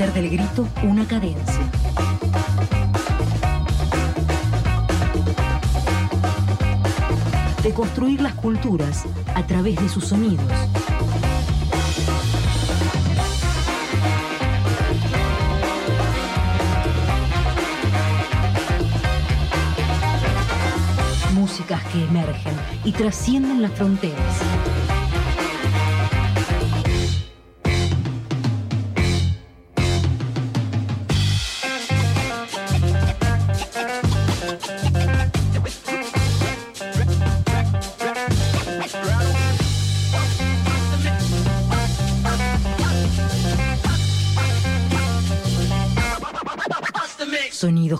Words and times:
hacer 0.00 0.14
del 0.14 0.30
grito 0.30 0.68
una 0.84 1.04
cadencia. 1.08 1.58
De 7.64 7.72
construir 7.74 8.20
las 8.20 8.34
culturas 8.34 9.06
a 9.34 9.44
través 9.44 9.74
de 9.82 9.88
sus 9.88 10.04
sonidos. 10.04 10.46
Músicas 21.34 21.82
que 21.86 22.04
emergen 22.04 22.54
y 22.84 22.92
trascienden 22.92 23.62
las 23.62 23.72
fronteras. 23.72 24.36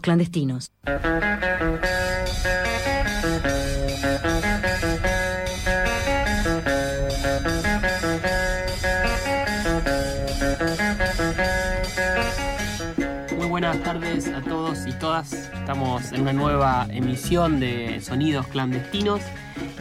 Clandestinos. 0.08 0.72
Buenas 13.50 13.82
tardes 13.82 14.28
a 14.28 14.40
todos 14.40 14.86
y 14.86 14.92
todas. 14.92 15.34
Estamos 15.34 16.10
en 16.12 16.22
una 16.22 16.32
nueva 16.32 16.86
emisión 16.88 17.60
de 17.60 18.00
Sonidos 18.00 18.46
Clandestinos. 18.46 19.20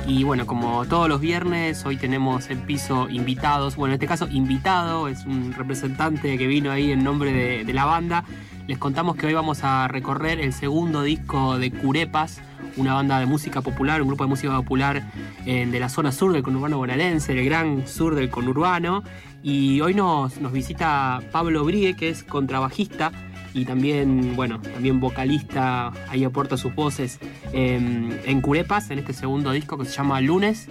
Y 0.06 0.26
bueno, 0.26 0.46
como 0.46 0.86
todos 0.88 1.08
los 1.08 1.22
viernes, 1.22 1.86
hoy 1.86 1.96
tenemos 1.96 2.50
en 2.50 2.66
piso 2.66 3.08
invitados. 3.10 3.78
Bueno, 3.78 3.94
en 3.94 3.96
este 3.96 4.08
caso, 4.08 4.28
invitado, 4.28 5.08
es 5.08 5.26
un 5.26 5.54
representante 5.54 6.38
que 6.38 6.48
vino 6.48 6.70
ahí 6.70 6.92
en 6.92 7.02
nombre 7.02 7.32
de, 7.32 7.64
de 7.64 7.74
la 7.74 7.86
banda. 7.86 8.26
Les 8.68 8.78
contamos 8.78 9.16
que 9.16 9.26
hoy 9.26 9.34
vamos 9.34 9.64
a 9.64 9.88
recorrer 9.88 10.42
el 10.42 10.52
segundo 10.52 11.04
disco 11.04 11.58
de 11.58 11.72
Curepas, 11.72 12.42
una 12.76 12.96
banda 12.96 13.18
de 13.18 13.26
música 13.26 13.62
popular, 13.62 14.02
un 14.02 14.10
grupo 14.10 14.26
de 14.26 14.30
música 14.30 14.54
popular 14.58 15.10
eh, 15.46 15.66
de 15.66 15.80
la 15.80 15.88
zona 15.88 16.12
sur 16.12 16.34
del 16.34 16.44
conurbano 16.44 16.78
bonaerense, 16.78 17.34
del 17.34 17.46
gran 17.46 17.88
sur 17.88 18.14
del 18.14 18.30
conurbano. 18.30 19.04
Y 19.42 19.80
hoy 19.80 19.94
nos, 19.94 20.42
nos 20.42 20.52
visita 20.52 21.22
Pablo 21.32 21.64
Brie, 21.64 21.96
que 21.96 22.10
es 22.10 22.26
contrabajista 22.26 23.14
y 23.54 23.64
también, 23.64 24.36
bueno, 24.36 24.60
también 24.60 25.00
vocalista, 25.00 25.94
ahí 26.10 26.26
aporta 26.26 26.58
sus 26.58 26.76
voces 26.76 27.22
eh, 27.54 28.22
en 28.26 28.42
Curepas, 28.42 28.92
en 28.92 29.00
este 29.00 29.14
segundo 29.14 29.54
disco 29.54 29.78
que 29.78 29.86
se 29.86 29.94
llama 29.94 30.20
Lunes. 30.20 30.68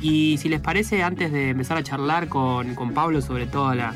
Y 0.00 0.36
si 0.38 0.48
les 0.48 0.60
parece, 0.60 1.02
antes 1.02 1.32
de 1.32 1.50
empezar 1.50 1.76
a 1.76 1.82
charlar 1.82 2.28
con, 2.28 2.76
con 2.76 2.92
Pablo 2.92 3.20
sobre 3.20 3.46
todo 3.46 3.74
la, 3.74 3.94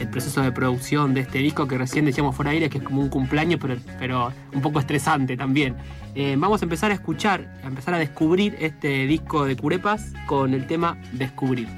el 0.00 0.08
proceso 0.08 0.42
de 0.42 0.52
producción 0.52 1.14
de 1.14 1.20
este 1.20 1.38
disco 1.38 1.66
que 1.66 1.78
recién 1.78 2.04
decíamos 2.04 2.36
fuera 2.36 2.52
aire, 2.52 2.70
que 2.70 2.78
es 2.78 2.84
como 2.84 3.00
un 3.00 3.08
cumpleaños, 3.08 3.58
pero, 3.60 3.76
pero 3.98 4.32
un 4.54 4.60
poco 4.60 4.78
estresante 4.80 5.36
también. 5.36 5.76
Eh, 6.14 6.36
vamos 6.38 6.62
a 6.62 6.64
empezar 6.64 6.90
a 6.90 6.94
escuchar, 6.94 7.60
a 7.62 7.66
empezar 7.66 7.94
a 7.94 7.98
descubrir 7.98 8.56
este 8.60 9.06
disco 9.06 9.44
de 9.44 9.56
Curepas 9.56 10.12
con 10.26 10.54
el 10.54 10.66
tema 10.66 10.98
Descubrir. 11.12 11.68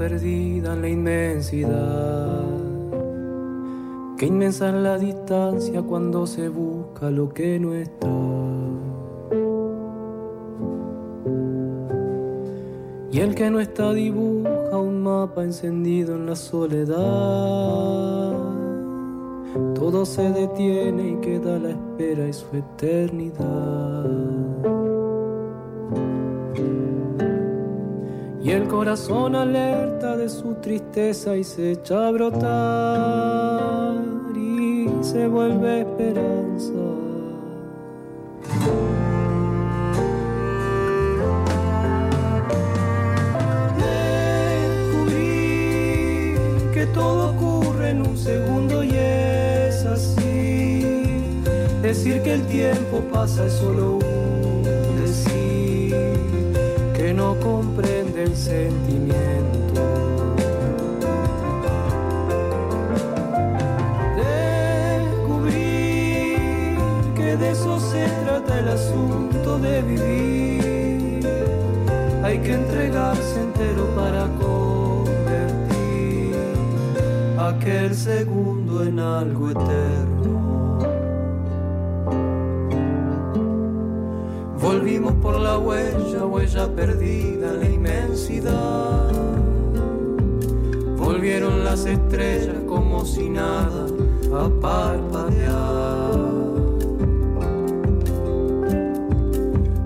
Perdida 0.00 0.72
en 0.72 0.80
la 0.80 0.88
inmensidad. 0.88 2.42
Qué 4.16 4.24
inmensa 4.24 4.70
es 4.70 4.74
la 4.76 4.96
distancia 4.96 5.82
cuando 5.82 6.26
se 6.26 6.48
busca 6.48 7.10
lo 7.10 7.28
que 7.28 7.60
no 7.60 7.74
está. 7.74 8.08
Y 13.12 13.20
el 13.20 13.34
que 13.34 13.50
no 13.50 13.60
está 13.60 13.92
dibuja 13.92 14.78
un 14.78 15.02
mapa 15.02 15.44
encendido 15.44 16.14
en 16.14 16.24
la 16.24 16.36
soledad. 16.36 16.96
Todo 19.74 20.06
se 20.06 20.30
detiene 20.30 21.10
y 21.10 21.16
queda 21.16 21.58
la 21.58 21.72
espera 21.72 22.26
y 22.26 22.32
su 22.32 22.46
eternidad. 22.56 24.19
Corazón 28.80 29.36
alerta 29.36 30.16
de 30.16 30.26
su 30.30 30.54
tristeza 30.54 31.36
y 31.36 31.44
se 31.44 31.72
echa 31.72 32.08
a 32.08 32.10
brotar 32.12 33.92
y 34.34 34.88
se 35.02 35.26
vuelve 35.28 35.80
esperanza. 35.80 36.72
Descubrí 44.96 45.34
que 46.72 46.86
todo 46.94 47.32
ocurre 47.32 47.90
en 47.90 48.00
un 48.00 48.16
segundo 48.16 48.82
y 48.82 48.92
es 48.94 49.84
así. 49.84 50.86
Decir 51.82 52.22
que 52.22 52.32
el 52.32 52.46
tiempo 52.46 53.02
pasa 53.12 53.44
es 53.44 53.52
solo 53.52 53.96
un 53.96 54.62
decir 55.02 55.94
que 56.96 57.12
no 57.12 57.38
comprende 57.40 57.79
sentimiento. 58.40 59.82
Descubrí 64.96 65.56
que 67.14 67.36
de 67.36 67.50
eso 67.50 67.78
se 67.78 68.06
trata 68.24 68.58
el 68.58 68.68
asunto 68.68 69.58
de 69.58 69.82
vivir. 69.82 71.26
Hay 72.24 72.38
que 72.38 72.54
entregarse 72.54 73.40
entero 73.40 73.84
para 73.94 74.26
convertir 74.46 76.34
aquel 77.38 77.94
segundo 77.94 78.84
en 78.84 78.98
algo 79.00 79.50
eterno. 79.50 80.19
Volvimos 84.90 85.22
por 85.22 85.38
la 85.38 85.56
huella, 85.56 86.24
huella 86.24 86.66
perdida 86.74 87.50
en 87.50 87.60
la 87.60 87.70
inmensidad. 87.70 89.12
Volvieron 90.96 91.64
las 91.64 91.86
estrellas 91.86 92.56
como 92.66 93.04
si 93.04 93.30
nada 93.30 93.86
a 94.34 94.48
parpadear. 94.60 96.18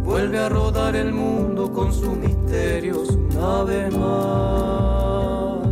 Vuelve 0.05 0.39
a 0.39 0.49
rodar 0.49 0.97
el 0.97 1.13
mundo 1.13 1.71
con 1.71 1.93
sus 1.93 2.17
misterios 2.17 3.11
una 3.11 3.63
vez 3.63 3.95
más. 3.95 5.69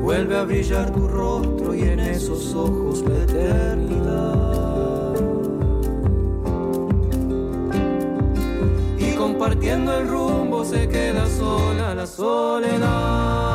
Vuelve 0.00 0.38
a 0.38 0.44
brillar 0.44 0.90
tu 0.90 1.06
rostro 1.06 1.74
y 1.74 1.82
en 1.82 2.00
esos 2.00 2.54
ojos 2.54 3.04
la 3.06 3.24
eternidad. 3.24 4.63
Compartiendo 9.44 9.98
el 9.98 10.08
rumbo 10.08 10.64
se 10.64 10.88
queda 10.88 11.26
sola 11.28 11.94
la 11.94 12.06
soledad 12.06 13.53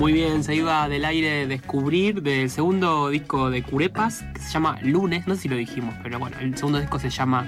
Muy 0.00 0.14
bien, 0.14 0.42
se 0.42 0.54
iba 0.54 0.88
del 0.88 1.04
aire 1.04 1.46
Descubrir 1.46 2.22
del 2.22 2.48
segundo 2.48 3.10
disco 3.10 3.50
de 3.50 3.62
Curepas, 3.62 4.24
que 4.32 4.40
se 4.40 4.50
llama 4.50 4.78
Lunes, 4.80 5.26
no 5.26 5.34
sé 5.34 5.42
si 5.42 5.48
lo 5.50 5.56
dijimos, 5.56 5.94
pero 6.02 6.18
bueno, 6.18 6.38
el 6.40 6.56
segundo 6.56 6.80
disco 6.80 6.98
se 6.98 7.10
llama 7.10 7.46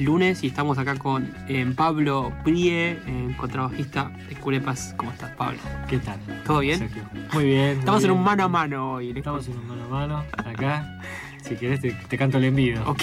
Lunes 0.00 0.42
y 0.42 0.48
estamos 0.48 0.78
acá 0.78 0.96
con 0.96 1.32
eh, 1.46 1.64
Pablo 1.76 2.32
Prie, 2.42 2.98
eh, 3.06 3.34
contrabajista 3.36 4.10
de 4.28 4.34
Curepas. 4.34 4.94
¿Cómo 4.96 5.12
estás, 5.12 5.30
Pablo? 5.36 5.60
¿Qué 5.88 5.98
tal? 5.98 6.18
¿Todo 6.44 6.58
bien? 6.58 6.80
Sergio? 6.80 7.04
Muy 7.34 7.44
bien. 7.44 7.68
muy 7.68 7.78
Estamos 7.78 8.02
en 8.02 8.08
bien. 8.08 8.18
un 8.18 8.24
mano 8.24 8.44
a 8.44 8.48
mano 8.48 8.92
hoy. 8.94 9.12
Estamos 9.16 9.46
en 9.46 9.58
un 9.58 9.68
mano 9.68 9.84
a 9.84 9.88
mano, 9.88 10.24
acá. 10.36 10.98
Si 11.42 11.56
querés 11.56 11.80
te, 11.80 11.90
te 11.90 12.16
canto 12.16 12.38
el 12.38 12.44
envido. 12.44 12.82
Ok. 12.88 13.02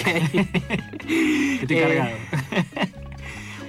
Que 1.06 1.58
estoy 1.62 1.76
Eh, 1.76 1.80
cargado. 1.82 2.10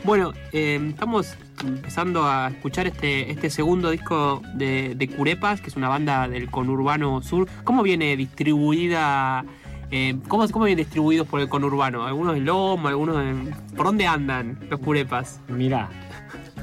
Bueno, 0.04 0.34
estamos 0.52 1.36
empezando 1.64 2.26
a 2.28 2.50
escuchar 2.50 2.88
este, 2.88 3.32
este 3.32 3.50
segundo 3.50 3.90
disco 3.90 4.42
de, 4.56 4.94
de 4.96 5.08
Curepas, 5.08 5.62
que 5.62 5.68
es 5.70 5.76
una 5.76 5.90
banda 5.90 6.28
del 6.28 6.50
conurbano 6.50 7.22
sur. 7.22 7.48
¿Cómo 7.64 7.84
viene 7.84 8.16
distribuida? 8.18 9.46
eh, 9.92 10.18
¿cómo, 10.28 10.48
¿Cómo 10.50 10.66
vienen 10.66 10.86
distribuidos 10.86 11.28
por 11.28 11.40
el 11.42 11.50
conurbano? 11.50 12.06
¿Algunos 12.06 12.38
en 12.38 12.46
Lomo, 12.46 12.88
algunos 12.88 13.18
en... 13.22 13.52
¿Por 13.76 13.86
dónde 13.88 14.08
andan 14.08 14.58
los 14.70 14.80
Curepas? 14.80 15.42
Mirá. 15.50 15.90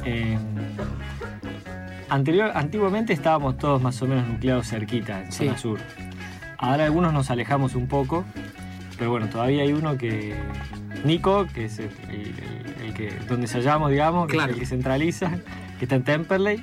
eh, 0.04 0.38
anterior, 2.08 2.52
antiguamente 2.54 3.12
estábamos 3.12 3.58
todos 3.58 3.82
más 3.82 4.00
o 4.02 4.06
menos 4.06 4.26
nucleados 4.28 4.68
cerquita, 4.68 5.24
en 5.24 5.32
Sí. 5.32 5.44
zona 5.46 5.58
sur. 5.58 5.78
Ahora 6.58 6.84
algunos 6.86 7.12
nos 7.12 7.30
alejamos 7.30 7.74
un 7.74 7.86
poco, 7.86 8.24
pero 8.98 9.10
bueno, 9.10 9.28
todavía 9.28 9.62
hay 9.62 9.72
uno 9.72 9.96
que. 9.96 10.34
Nico, 11.04 11.46
que 11.54 11.66
es 11.66 11.78
el, 11.78 11.90
el- 12.10 12.67
el 12.88 12.94
que, 12.94 13.12
donde 13.28 13.46
se 13.46 13.58
hallamos, 13.58 13.90
digamos, 13.90 14.26
que 14.26 14.34
Claro. 14.34 14.50
es 14.50 14.56
el 14.56 14.60
que 14.60 14.66
centraliza, 14.66 15.30
que 15.78 15.84
está 15.84 15.94
en 15.96 16.04
Temperley. 16.04 16.62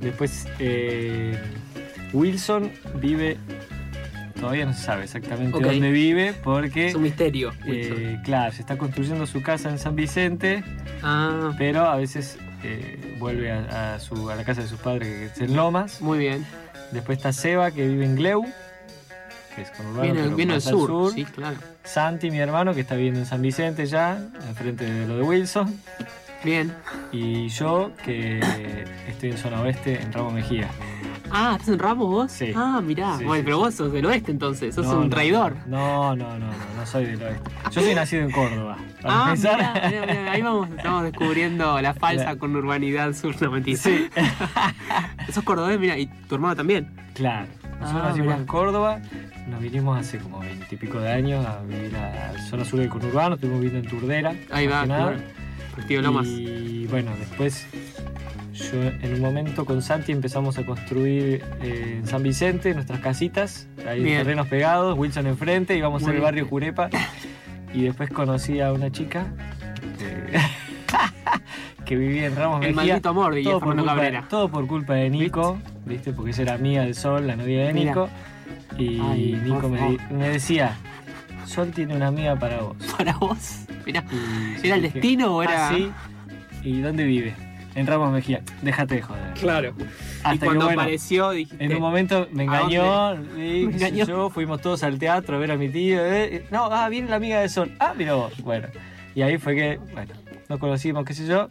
Después 0.00 0.46
eh, 0.58 1.38
Wilson 2.12 2.70
vive, 3.00 3.38
todavía 4.38 4.66
no 4.66 4.72
se 4.74 4.82
sabe 4.82 5.04
exactamente 5.04 5.56
Ok. 5.56 5.64
dónde 5.64 5.90
vive, 5.90 6.34
porque 6.44 6.88
Es 6.88 6.94
un 6.94 7.02
misterio. 7.02 7.52
eh, 7.66 8.18
claro, 8.24 8.52
se 8.52 8.60
está 8.60 8.76
construyendo 8.76 9.26
su 9.26 9.42
casa 9.42 9.70
en 9.70 9.78
San 9.78 9.96
Vicente, 9.96 10.62
Ah, 11.02 11.52
pero 11.58 11.86
a 11.86 11.96
veces 11.96 12.38
eh, 12.62 13.16
vuelve 13.18 13.50
a, 13.52 13.94
a 13.94 14.00
su, 14.00 14.28
a 14.30 14.36
la 14.36 14.44
casa 14.44 14.62
de 14.62 14.68
sus 14.68 14.78
padres, 14.80 15.08
que 15.08 15.44
es 15.44 15.50
en 15.50 15.56
Lomas. 15.56 16.00
muy 16.00 16.18
bien. 16.18 16.44
Después 16.92 17.18
está 17.18 17.32
Seba, 17.32 17.70
que 17.70 17.86
vive 17.86 18.04
en 18.04 18.14
Gleu, 18.16 18.44
que 19.56 19.62
es 19.62 19.70
conurbano, 19.70 20.02
Viene, 20.12 20.34
pero 20.36 20.46
más 20.54 20.66
al 20.66 20.72
sur. 20.72 21.12
Sí, 21.12 21.24
claro. 21.24 21.56
Santi, 21.84 22.30
mi 22.30 22.38
hermano, 22.38 22.74
que 22.74 22.80
está 22.80 22.94
viviendo 22.96 23.20
en 23.20 23.26
San 23.26 23.42
Vicente 23.42 23.86
ya, 23.86 24.18
enfrente 24.48 24.84
de 24.90 25.06
lo 25.06 25.16
de 25.16 25.22
Wilson. 25.22 25.78
Bien. 26.42 26.74
Y 27.12 27.48
yo, 27.48 27.92
que 28.04 28.40
estoy 29.08 29.30
en 29.30 29.38
zona 29.38 29.60
oeste, 29.62 30.00
en 30.02 30.12
Ramo 30.12 30.30
Mejía. 30.30 30.68
Ah, 31.30 31.52
¿estás 31.54 31.68
en 31.68 31.78
Ramos 31.78 32.08
vos? 32.08 32.32
Sí. 32.32 32.52
Ah, 32.54 32.80
mirá. 32.84 33.16
Sí, 33.18 33.24
bueno, 33.24 33.40
sí, 33.40 33.44
pero 33.44 33.58
vos 33.58 33.74
sos 33.74 33.92
del 33.92 34.04
oeste 34.06 34.30
entonces, 34.30 34.74
sos 34.74 34.86
No, 34.86 34.98
un 35.00 35.10
traidor. 35.10 35.56
No, 35.66 36.14
no, 36.14 36.38
no, 36.38 36.46
no, 36.46 36.52
no 36.76 36.86
soy 36.86 37.06
del 37.06 37.22
oeste. 37.22 37.50
Yo 37.70 37.80
soy 37.80 37.94
nacido 37.94 38.22
en 38.22 38.30
Córdoba. 38.30 38.76
Para 39.02 39.14
Ah, 39.14 39.24
empezar. 39.30 39.56
mirá, 39.58 39.88
mirá, 39.88 40.06
mirá, 40.20 40.32
ahí 40.32 40.42
vamos, 40.42 40.68
estamos 40.76 41.02
descubriendo 41.04 41.80
la 41.80 41.94
falsa 41.94 42.36
conurbanidad 42.36 43.12
sur, 43.14 43.40
no 43.42 43.50
mentira. 43.50 43.78
Sí. 43.78 44.08
Sos 45.32 45.44
cordobés, 45.44 45.78
mira, 45.80 45.98
y 45.98 46.06
tu 46.06 46.34
hermano 46.34 46.54
también. 46.56 46.88
Claro. 47.14 47.46
Nosotros 47.80 48.02
Ah, 48.04 48.08
nacimos 48.10 48.34
en 48.36 48.46
Córdoba, 48.46 49.00
nos 49.48 49.60
vinimos 49.60 49.98
hace 49.98 50.18
como 50.18 50.40
veintipico 50.40 51.00
de 51.00 51.12
años 51.12 51.44
a 51.46 51.60
vivir 51.62 51.94
a 51.96 52.32
la 52.32 52.40
zona 52.42 52.64
sur 52.64 52.78
del 52.80 52.88
conurbano, 52.88 53.34
estuvimos 53.34 53.60
viviendo 53.62 53.88
en 53.88 53.98
Turdera. 53.98 54.34
Ahí 54.50 54.66
va, 54.66 54.84
claro. 54.84 55.16
Castillo 55.76 56.00
de 56.00 56.06
Lomas. 56.06 56.26
Y 56.26 56.86
bueno, 56.86 57.10
después 57.18 57.66
yo 58.52 58.80
en 58.82 59.14
un 59.14 59.20
momento 59.20 59.64
con 59.64 59.82
Santi 59.82 60.12
empezamos 60.12 60.56
a 60.58 60.64
construir 60.64 61.42
eh, 61.60 61.96
en 61.98 62.06
San 62.06 62.22
Vicente 62.22 62.72
nuestras 62.74 63.00
casitas, 63.00 63.66
ahí 63.86 64.02
Bien. 64.04 64.18
terrenos 64.18 64.46
pegados, 64.46 64.96
Wilson 64.96 65.26
enfrente, 65.26 65.76
íbamos 65.76 66.02
Muy 66.02 66.10
en 66.10 66.14
el 66.16 66.20
bien. 66.20 66.24
barrio 66.24 66.48
Curepa. 66.48 66.88
Y 67.74 67.82
después 67.82 68.08
conocí 68.10 68.60
a 68.60 68.72
una 68.72 68.92
chica 68.92 69.26
eh, 70.00 70.38
que 71.84 71.96
vivía 71.96 72.26
en 72.26 72.36
Ramos 72.36 72.64
El 72.64 72.74
Mejía. 72.74 72.92
maldito 72.94 73.08
amor, 73.08 73.34
diría 73.34 73.50
todo 73.50 73.60
por, 73.60 73.74
culpa, 73.74 73.90
Cabrera. 73.94 74.26
todo 74.30 74.48
por 74.48 74.66
culpa 74.68 74.94
de 74.94 75.10
Nico, 75.10 75.58
¿viste? 75.84 76.12
Porque 76.12 76.30
ella 76.30 76.42
era 76.44 76.54
amiga 76.54 76.82
de 76.84 76.94
Sol, 76.94 77.26
la 77.26 77.34
novia 77.34 77.66
de 77.66 77.72
Mira. 77.74 77.90
Nico. 77.90 78.08
Y 78.78 79.00
Ay, 79.00 79.40
Nico 79.44 79.68
me, 79.68 79.78
favor. 79.78 80.08
di- 80.08 80.14
me 80.14 80.28
decía, 80.30 80.76
Sol 81.46 81.70
tiene 81.72 81.94
una 81.96 82.08
amiga 82.08 82.36
para 82.36 82.58
vos. 82.62 82.76
Para 82.98 83.12
vos. 83.16 83.60
Mirá. 83.86 84.04
Y 84.62 84.66
¿Era 84.66 84.76
el 84.76 84.82
dije, 84.82 84.94
destino 84.94 85.36
o 85.36 85.42
era.? 85.42 85.68
"Ah, 85.68 85.72
sí? 85.74 85.90
¿Y 86.62 86.80
dónde 86.80 87.04
vive? 87.04 87.34
en 87.76 87.88
Ramos 87.88 88.12
Mejía. 88.12 88.40
Déjate 88.62 88.94
de 88.94 89.02
joder. 89.02 89.34
Claro. 89.34 89.74
Hasta 90.22 90.34
y 90.36 90.38
que, 90.38 90.44
cuando 90.46 90.66
bueno, 90.66 90.80
apareció 90.80 91.30
dijiste. 91.32 91.64
En 91.64 91.74
un 91.74 91.80
momento 91.80 92.28
me 92.30 92.42
¿A 92.42 92.46
engañó, 92.46 93.14
y 93.36 93.66
Me 93.66 93.74
engañó. 93.74 94.04
yo, 94.06 94.30
fuimos 94.30 94.60
todos 94.60 94.84
al 94.84 94.96
teatro 95.00 95.36
a 95.36 95.40
ver 95.40 95.50
a 95.50 95.56
mi 95.56 95.68
tío. 95.68 95.98
eh, 96.00 96.46
no, 96.52 96.66
ah, 96.66 96.88
viene 96.88 97.08
la 97.10 97.16
amiga 97.16 97.40
de 97.40 97.48
Sol. 97.48 97.72
Ah, 97.80 97.92
mira 97.98 98.14
vos. 98.14 98.32
Bueno, 98.42 98.68
y 99.16 99.22
ahí 99.22 99.38
fue 99.38 99.56
que, 99.56 99.80
bueno, 99.92 100.14
nos 100.48 100.60
conocimos, 100.60 101.04
qué 101.04 101.14
sé 101.14 101.26
yo. 101.26 101.48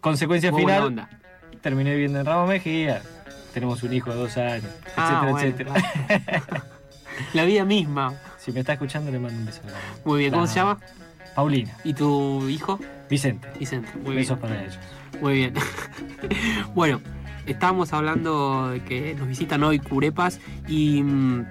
Consecuencia 0.00 0.50
muy 0.50 0.62
final, 0.62 0.82
onda. 0.82 1.08
terminé 1.60 1.92
viviendo 1.92 2.18
en 2.20 2.26
Ramos 2.26 2.48
Mejía. 2.48 3.00
Tenemos 3.52 3.82
un 3.82 3.92
hijo 3.92 4.10
de 4.10 4.16
dos 4.16 4.36
años, 4.36 4.70
Ah, 4.96 5.26
etcétera, 5.30 5.72
bueno, 5.72 5.82
etcétera. 5.82 6.64
La 7.34 7.44
vida 7.44 7.64
misma. 7.64 8.14
Si 8.38 8.52
me 8.52 8.60
está 8.60 8.72
escuchando, 8.74 9.10
le 9.10 9.18
mando 9.18 9.38
un 9.38 9.46
beso. 9.46 9.60
Muy 10.04 10.20
bien, 10.20 10.32
¿cómo 10.32 10.46
se 10.46 10.54
llama? 10.54 10.78
Paulina, 11.34 11.70
¿Y 11.84 11.94
tu 11.94 12.48
hijo? 12.48 12.78
Vicente. 13.08 13.48
Vicente. 13.58 13.88
Muy 13.94 14.12
bien. 14.12 14.16
Besos 14.16 14.38
para 14.38 14.62
ellos. 14.62 14.78
Muy 15.20 15.34
bien. 15.34 15.54
bueno, 16.74 17.00
estábamos 17.46 17.92
hablando 17.92 18.68
de 18.70 18.82
que 18.82 19.14
nos 19.14 19.28
visitan 19.28 19.62
hoy 19.62 19.78
Curepas 19.78 20.40
y 20.68 21.02
mm, 21.02 21.46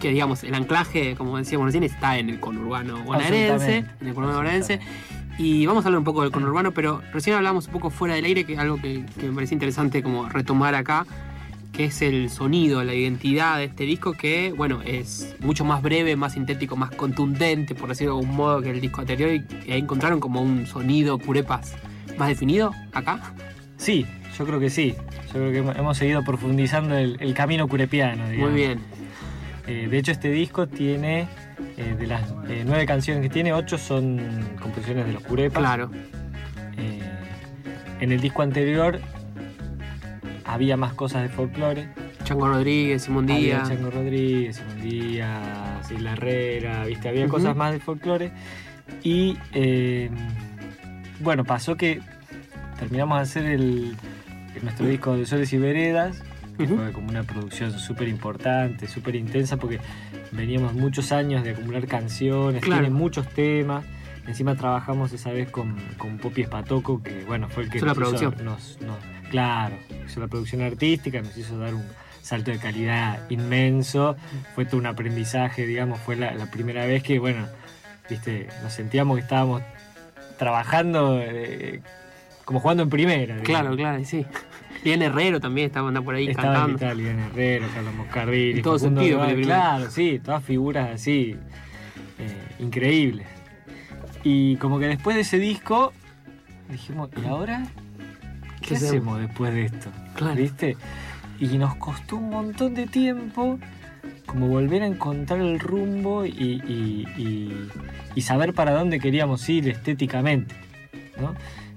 que 0.00 0.10
digamos, 0.10 0.44
el 0.44 0.54
anclaje, 0.54 1.14
como 1.16 1.38
decíamos 1.38 1.66
recién, 1.66 1.84
está 1.84 2.18
en 2.18 2.28
el 2.28 2.40
conurbano 2.40 3.02
bonaerense, 3.04 3.84
en 4.00 4.06
el 4.06 4.14
conurbano 4.14 4.38
bonaerense. 4.38 4.80
Y 5.38 5.66
vamos 5.66 5.84
a 5.84 5.88
hablar 5.88 5.98
un 5.98 6.04
poco 6.04 6.22
del 6.22 6.30
conurbano, 6.30 6.72
pero 6.72 7.00
recién 7.12 7.36
hablamos 7.36 7.66
un 7.66 7.72
poco 7.72 7.90
fuera 7.90 8.14
del 8.14 8.24
aire, 8.26 8.44
que 8.44 8.52
es 8.52 8.58
algo 8.58 8.76
que, 8.76 9.04
que 9.18 9.28
me 9.28 9.34
parece 9.34 9.54
interesante 9.54 10.02
como 10.02 10.28
retomar 10.28 10.74
acá, 10.74 11.06
que 11.72 11.86
es 11.86 12.02
el 12.02 12.28
sonido, 12.28 12.84
la 12.84 12.94
identidad 12.94 13.56
de 13.56 13.64
este 13.64 13.84
disco, 13.84 14.12
que 14.12 14.52
bueno, 14.54 14.80
es 14.84 15.34
mucho 15.40 15.64
más 15.64 15.82
breve, 15.82 16.16
más 16.16 16.34
sintético, 16.34 16.76
más 16.76 16.90
contundente, 16.90 17.74
por 17.74 17.88
decirlo 17.88 18.14
de 18.16 18.20
algún 18.20 18.36
modo, 18.36 18.60
que 18.60 18.70
el 18.70 18.80
disco 18.80 19.00
anterior, 19.00 19.30
y, 19.30 19.70
ahí 19.72 19.78
encontraron 19.80 20.20
como 20.20 20.42
un 20.42 20.66
sonido 20.66 21.18
Curepas 21.18 21.74
más 22.18 22.28
definido 22.28 22.72
acá. 22.92 23.32
Sí, 23.78 24.04
yo 24.38 24.44
creo 24.46 24.60
que 24.60 24.68
sí. 24.70 24.94
Yo 25.28 25.32
creo 25.32 25.50
que 25.50 25.58
hemos- 25.58 25.76
hemos 25.76 25.96
seguido 25.96 26.22
profundizando 26.22 26.94
el, 26.94 27.16
el 27.20 27.32
camino 27.32 27.66
curepiano. 27.66 28.28
digamos. 28.28 28.50
Muy 28.52 28.60
bien. 28.60 28.78
Eh, 29.66 29.88
de 29.90 29.98
hecho, 29.98 30.12
este 30.12 30.30
disco 30.30 30.66
tiene, 30.66 31.28
eh, 31.76 31.94
de 31.98 32.06
las 32.06 32.22
eh, 32.48 32.62
nueve 32.66 32.84
canciones 32.86 33.22
que 33.22 33.28
tiene, 33.28 33.52
ocho 33.52 33.78
son 33.78 34.20
composiciones 34.60 35.06
de 35.06 35.12
los 35.12 35.22
curepas. 35.22 35.58
Claro. 35.60 35.90
En 38.00 38.10
el 38.10 38.20
disco 38.20 38.42
anterior 38.42 38.98
había 40.44 40.76
más 40.76 40.92
cosas 40.92 41.22
de 41.22 41.28
folclore. 41.28 41.88
Chango 42.24 42.48
Rodríguez, 42.48 43.02
Simón 43.04 43.30
Había 43.30 43.38
Díaz. 43.58 43.68
Chango 43.68 43.90
Rodríguez, 43.92 44.56
Simón 44.56 44.80
Díaz, 44.82 45.90
Isla 45.92 46.12
Herrera, 46.14 46.84
¿viste? 46.86 47.08
había 47.08 47.28
cosas 47.28 47.54
más 47.54 47.72
de 47.72 47.78
folclore. 47.78 48.32
Y 49.04 49.36
bueno, 51.20 51.44
pasó 51.44 51.76
que 51.76 52.00
terminamos 52.80 53.18
de 53.18 53.22
hacer 53.22 53.44
el- 53.46 53.96
nuestro 54.62 54.86
disco 54.86 55.16
de 55.16 55.24
Soles 55.24 55.52
y 55.52 55.58
Veredas, 55.58 56.22
que 56.58 56.66
fue 56.66 56.92
como 56.92 57.08
una 57.08 57.22
producción 57.22 57.78
súper 57.78 58.08
importante, 58.08 58.86
súper 58.86 59.16
intensa, 59.16 59.56
porque 59.56 59.80
veníamos 60.32 60.74
muchos 60.74 61.12
años 61.12 61.42
de 61.44 61.50
acumular 61.50 61.86
canciones, 61.86 62.62
Claro. 62.62 62.82
tiene 62.82 62.94
muchos 62.94 63.26
temas. 63.28 63.84
Encima 64.26 64.54
trabajamos 64.54 65.12
esa 65.12 65.30
vez 65.32 65.50
con, 65.50 65.76
con 65.98 66.18
Popi 66.18 66.42
Espatoco, 66.42 67.02
que 67.02 67.24
bueno, 67.24 67.48
fue 67.48 67.64
el 67.64 67.70
que 67.70 67.78
Hizo 67.78 67.86
la 67.86 67.90
nos 67.94 67.98
producción. 67.98 68.34
nos- 68.44 68.78
nos- 68.80 68.98
claro, 69.30 69.74
hizo 70.06 70.20
la 70.20 70.28
producción 70.28 70.62
artística, 70.62 71.20
nos 71.20 71.36
hizo 71.36 71.58
dar 71.58 71.74
un 71.74 71.84
salto 72.20 72.52
de 72.52 72.58
calidad 72.58 73.18
inmenso. 73.30 74.14
Fue 74.54 74.64
todo 74.64 74.76
un 74.76 74.86
aprendizaje, 74.86 75.66
digamos, 75.66 75.98
fue 76.00 76.14
la, 76.14 76.34
la 76.34 76.46
primera 76.50 76.86
vez 76.86 77.02
que, 77.02 77.18
bueno, 77.18 77.46
viste, 78.08 78.46
nos 78.62 78.72
sentíamos 78.72 79.16
que 79.16 79.22
estábamos 79.22 79.62
trabajando 80.38 81.18
eh, 81.20 81.80
como 82.44 82.60
jugando 82.60 82.84
en 82.84 82.90
primera. 82.90 83.36
digamos. 83.36 83.44
Claro, 83.44 83.76
claro, 83.76 84.04
sí. 84.04 84.24
Lian 84.84 85.02
Herrero 85.02 85.40
también 85.40 85.66
estaba 85.68 85.88
andando 85.88 86.04
por 86.04 86.14
ahí 86.14 86.28
Estaba 86.28 86.48
cantando. 86.48 86.68
invitado 86.70 86.94
Lilian 86.94 87.18
Herrero, 87.20 87.66
Carlos 87.74 87.94
Moscardini, 87.94 88.50
En 88.58 88.62
todo 88.62 88.78
sentido. 88.78 89.20
Claro, 89.42 89.90
sí, 89.90 90.20
todas 90.24 90.42
figuras 90.44 90.90
así, 90.94 91.36
eh, 92.18 92.36
increíbles. 92.58 93.26
Y 94.24 94.56
como 94.56 94.78
que 94.78 94.86
después 94.86 95.16
de 95.16 95.22
ese 95.22 95.38
disco, 95.38 95.92
dijimos, 96.70 97.10
¿y 97.22 97.26
ahora? 97.26 97.64
¿Qué, 98.60 98.68
¿Qué 98.68 98.74
hacemos? 98.76 98.90
hacemos 98.94 99.20
después 99.20 99.54
de 99.54 99.64
esto? 99.64 99.90
Claro. 100.14 100.36
¿Viste? 100.36 100.76
Y 101.40 101.46
nos 101.58 101.74
costó 101.76 102.16
un 102.16 102.30
montón 102.30 102.74
de 102.74 102.86
tiempo 102.86 103.58
como 104.26 104.46
volver 104.48 104.82
a 104.82 104.86
encontrar 104.86 105.40
el 105.40 105.58
rumbo 105.58 106.24
y, 106.24 106.30
y- 106.30 107.06
y- 107.16 107.68
y 108.14 108.20
saber 108.22 108.54
para 108.54 108.72
dónde 108.72 108.98
queríamos 109.00 109.48
ir 109.48 109.68
estéticamente. 109.68 110.54
¿no? 111.20 111.34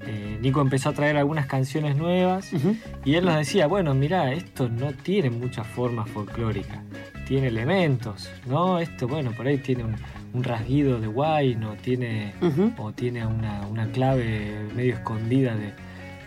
Eh, 0.08 0.38
Nico 0.42 0.62
empezó 0.62 0.90
a 0.90 0.94
traer 0.94 1.18
algunas 1.18 1.48
canciones 1.48 1.96
nuevas 1.98 2.52
y 3.04 3.16
él 3.16 3.26
nos 3.26 3.36
decía, 3.38 3.66
bueno, 3.68 3.94
mira, 3.96 4.32
esto 4.34 4.70
no 4.70 4.92
tiene 4.94 5.30
muchas 5.32 5.66
formas 5.66 6.08
folclóricas, 6.12 6.78
tiene 7.28 7.48
elementos, 7.48 8.30
¿no? 8.48 8.78
Esto, 8.80 9.08
bueno, 9.08 9.32
por 9.32 9.48
ahí 9.48 9.58
tiene 9.58 9.84
un, 9.84 9.96
un 10.34 10.44
rasguido 10.44 11.00
de 11.00 11.08
guay, 11.08 11.56
no 11.56 11.74
tiene, 11.74 12.34
o 12.78 12.92
tiene 12.92 13.26
una, 13.26 13.62
una 13.68 13.88
clave 13.92 14.68
medio 14.76 14.94
escondida 14.94 15.56
de, 15.56 15.74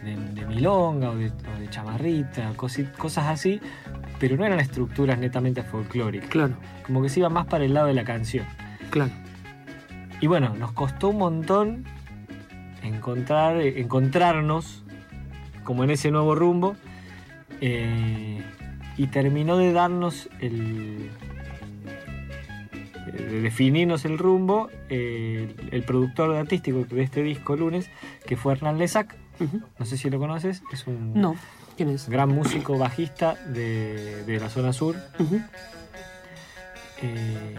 de- 0.05 0.17
de 0.35 0.47
milonga 0.47 1.11
o 1.11 1.17
de, 1.17 1.27
o 1.27 1.61
de 1.61 1.71
chamarrita, 1.71 2.53
cosi- 2.57 2.91
cosas 2.97 3.27
así, 3.27 3.61
pero 4.19 4.37
no 4.37 4.45
eran 4.45 4.59
estructuras 4.59 5.19
netamente 5.21 5.63
folclóricas, 5.63 6.29
Claro, 6.31 6.55
como 6.85 7.01
que 7.03 7.09
se 7.11 7.21
iba 7.21 7.29
más 7.29 7.47
para 7.47 7.65
el 7.65 7.75
lado 7.75 7.87
de 7.87 7.95
la 7.95 8.03
canción. 8.05 8.45
claro. 8.91 9.13
Y 10.21 10.27
bueno, 10.27 10.53
nos 10.59 10.73
costó 10.73 11.11
un 11.11 11.19
montón 11.19 11.85
encontrar, 12.89 13.61
encontrarnos 13.61 14.83
como 15.65 15.85
en 15.85 15.91
ese 15.91 16.11
nuevo 16.11 16.35
rumbo 16.35 16.77
eh, 17.61 18.43
y 18.97 19.07
terminó 19.09 19.57
de 19.59 19.73
darnos 19.73 20.29
el 20.41 21.11
de 23.07 23.41
definirnos 23.41 24.05
el 24.05 24.19
rumbo 24.19 24.71
eh, 24.89 25.55
el, 25.71 25.83
productor 25.83 26.35
artístico 26.37 26.85
de 26.85 27.03
este 27.03 27.23
disco 27.23 27.57
lunes 27.57 27.91
que 28.27 28.37
fue 28.37 28.53
Hernán 28.53 28.79
Lesac 28.79 29.15
Ujú. 29.41 29.63
no 29.79 29.87
sé 29.87 29.97
si 29.97 30.11
lo 30.11 30.19
conoces 30.19 30.63
es 30.73 30.87
un 30.87 31.15
No, 31.15 31.37
¿quién 31.77 31.91
es? 31.91 32.09
gran 32.09 32.29
músico 32.29 32.79
bajista 32.79 33.35
de, 33.47 34.25
de 34.25 34.41
la 34.41 34.51
zona 34.51 34.73
sur 34.73 34.97
eh, 37.03 37.55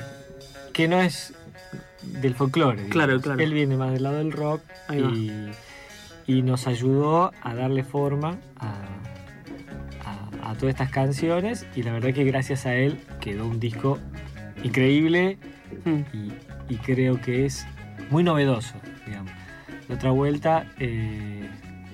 que 0.73 0.87
no 0.87 1.01
es 1.01 1.33
del 2.01 2.35
folclore. 2.35 2.87
Claro, 2.89 3.19
claro. 3.21 3.41
Él 3.41 3.53
viene 3.53 3.75
más 3.77 3.91
del 3.91 4.03
lado 4.03 4.17
del 4.17 4.31
rock 4.31 4.61
y, 4.91 5.31
y 6.27 6.41
nos 6.41 6.67
ayudó 6.67 7.31
a 7.41 7.53
darle 7.55 7.83
forma 7.83 8.37
a, 8.57 8.73
a- 10.05 10.51
a 10.51 10.53
todas 10.55 10.73
estas 10.73 10.89
canciones 10.89 11.65
y 11.75 11.83
la 11.83 11.91
verdad 11.93 12.13
que 12.13 12.23
gracias 12.23 12.65
a 12.65 12.73
él 12.75 12.99
quedó 13.19 13.45
un 13.47 13.59
disco 13.59 13.99
increíble 14.63 15.37
Mm. 15.85 15.99
y, 16.13 16.73
y 16.73 16.77
creo 16.77 17.21
que 17.21 17.45
es 17.45 17.65
muy 18.09 18.23
novedoso, 18.23 18.73
digamos. 19.05 19.31
La 19.87 19.95
otra 19.95 20.09
vuelta 20.11 20.65
eh, 20.79 21.47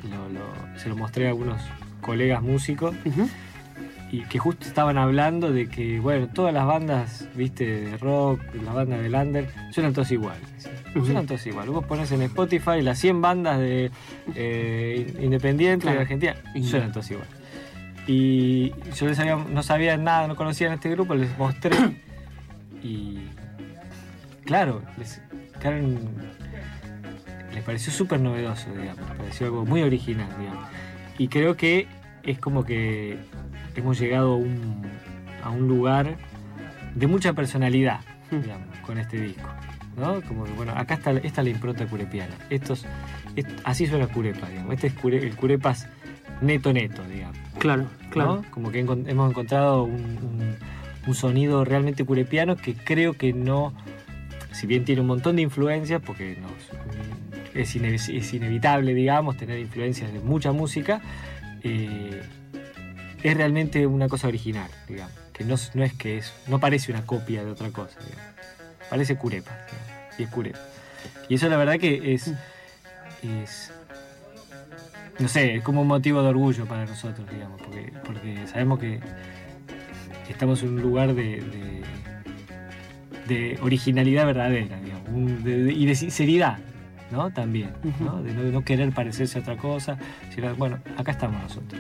lo- 0.10 0.30
lo- 0.30 0.80
se 0.80 0.88
lo 0.88 0.96
mostré 0.96 1.26
a 1.26 1.30
algunos 1.30 1.62
colegas 2.00 2.42
músicos. 2.42 2.96
Y 4.12 4.22
que 4.24 4.40
justo 4.40 4.66
estaban 4.68 4.98
hablando 4.98 5.52
de 5.52 5.68
que, 5.68 6.00
bueno, 6.00 6.28
todas 6.28 6.54
las 6.54 6.66
bandas, 6.66 7.28
viste, 7.36 7.66
de 7.66 7.98
rock, 7.98 8.40
las 8.64 8.74
bandas 8.74 9.02
de 9.02 9.10
Lander, 9.10 9.50
suenan 9.72 9.94
todas 9.94 10.12
iguales. 10.12 10.42
Suenan 10.94 11.26
todas 11.26 11.46
iguales. 11.48 11.74
Vos 11.74 11.86
pones 11.86 12.12
en 12.12 12.22
Spotify 12.22 12.82
las 12.82 13.00
100 13.00 13.22
bandas 13.22 13.60
de 13.60 13.92
eh, 14.36 15.14
independientes 15.22 15.82
Claro. 15.84 15.98
de 15.98 16.02
Argentina, 16.04 16.36
suenan 16.64 16.92
todas 16.92 17.10
iguales. 17.12 17.32
Y 18.08 18.72
yo 18.96 19.08
les 19.08 19.18
había, 19.20 19.36
no 19.36 19.64
sabía 19.64 19.98
nada, 19.98 20.28
no 20.28 20.36
conocían 20.36 20.72
este 20.74 20.90
grupo, 20.92 21.16
les 21.16 21.36
mostré 21.38 21.76
y 22.84 23.18
claro, 24.46 24.82
les 24.98 25.22
quedaron- 25.60 25.98
les 27.54 27.64
pareció 27.64 27.92
súper 27.92 28.20
novedoso, 28.20 28.68
digamos, 28.80 29.08
les 29.10 29.18
pareció 29.18 29.48
algo 29.48 29.66
muy 29.66 29.82
original, 29.82 30.28
digamos. 30.40 30.68
Y 31.18 31.28
creo 31.30 31.56
que 31.58 31.88
es 32.26 32.40
como 32.40 32.64
que 32.66 33.18
hemos 33.76 34.00
llegado 34.00 34.34
a 34.34 34.36
un, 34.38 34.82
a 35.44 35.50
un 35.50 35.68
lugar 35.68 36.16
de 36.96 37.08
mucha 37.08 37.34
personalidad, 37.34 38.00
Mm. 38.32 38.42
digamos, 38.42 38.78
con 38.80 38.98
este 38.98 39.20
disco. 39.22 39.48
¿no? 39.98 40.22
Como 40.24 40.44
que, 40.44 40.52
bueno, 40.52 40.74
acá 40.76 40.96
está, 40.96 41.12
esta 41.12 41.42
es 41.42 41.46
la 41.46 41.50
impronta 41.52 41.86
curepiana. 41.86 42.34
Estos, 42.50 42.86
est- 43.38 43.48
así 43.64 43.88
suena 43.88 44.08
Curepa, 44.08 44.50
digamos. 44.50 44.74
Este 44.74 44.88
es 44.88 44.94
cure- 44.96 45.22
el 45.24 45.36
Curepas 45.38 45.88
neto 46.42 46.74
neto, 46.74 47.02
digamos. 47.06 47.38
Claro, 47.60 47.86
claro. 48.10 48.36
¿no? 48.44 48.52
Como 48.52 48.72
que 48.72 48.80
hemos 48.82 49.30
encontrado 49.30 49.84
un, 49.84 49.94
un- 49.94 50.56
un 51.08 51.16
sonido 51.16 51.64
realmente 51.64 52.04
curepiano 52.04 52.58
que 52.58 52.74
creo 52.74 53.14
que 53.14 53.32
no, 53.32 53.74
si 54.52 54.68
bien 54.68 54.84
tiene 54.84 55.00
un 55.02 55.08
montón 55.08 55.38
de 55.38 55.44
influencias, 55.44 56.02
porque 56.06 56.38
nos- 56.42 57.56
es, 57.56 57.74
ine- 57.78 57.94
es 57.96 58.34
inevitable, 58.34 58.94
digamos, 58.94 59.38
tener 59.38 59.60
influencias 59.60 60.12
de 60.12 60.20
mucha 60.20 60.52
música, 60.52 61.00
eh, 61.68 62.22
es 63.24 63.36
realmente 63.36 63.88
una 63.88 64.08
cosa 64.08 64.28
original, 64.28 64.70
digamos, 64.88 65.14
que 65.34 65.44
no, 65.44 65.56
no 65.74 65.84
es 65.84 65.94
que 65.94 66.20
es, 66.20 66.32
no 66.48 66.60
parece 66.60 66.92
una 66.92 67.04
copia 67.06 67.44
de 67.44 67.50
otra 67.50 67.72
cosa, 67.72 68.00
digamos. 68.00 68.26
parece 68.88 69.16
curepa, 69.16 69.52
digamos, 69.52 70.20
y 70.20 70.24
es 70.24 70.30
curepa. 70.30 70.60
Y 71.28 71.36
eso 71.36 71.50
la 71.50 71.58
verdad 71.58 71.80
que 71.80 72.14
es, 72.14 72.32
es 73.24 73.74
no 75.18 75.28
sé, 75.28 75.56
es 75.56 75.64
como 75.64 75.82
un 75.82 75.88
motivo 75.88 76.22
de 76.22 76.30
orgullo 76.30 76.66
para 76.66 76.86
nosotros, 76.86 77.28
digamos, 77.32 77.60
porque, 77.60 77.92
porque 78.06 78.46
sabemos 78.46 78.78
que 78.78 79.00
estamos 80.30 80.62
en 80.62 80.70
un 80.70 80.82
lugar 80.84 81.16
de, 81.16 81.82
de, 83.28 83.58
originalidad 83.64 84.28
verdadera, 84.28 84.80
digamos, 84.82 85.42
y 85.44 85.86
de 85.88 85.96
sinceridad, 85.96 86.60
¿no? 87.12 87.32
También, 87.32 87.72
¿no? 88.00 88.22
De 88.24 88.34
no, 88.34 88.44
de 88.44 88.52
no 88.52 88.64
querer 88.64 88.92
parecerse 88.92 89.38
a 89.40 89.42
otra 89.42 89.58
cosa, 89.58 89.98
sino, 90.34 90.56
bueno, 90.56 90.80
acá 90.98 91.12
estamos 91.12 91.42
nosotros. 91.42 91.80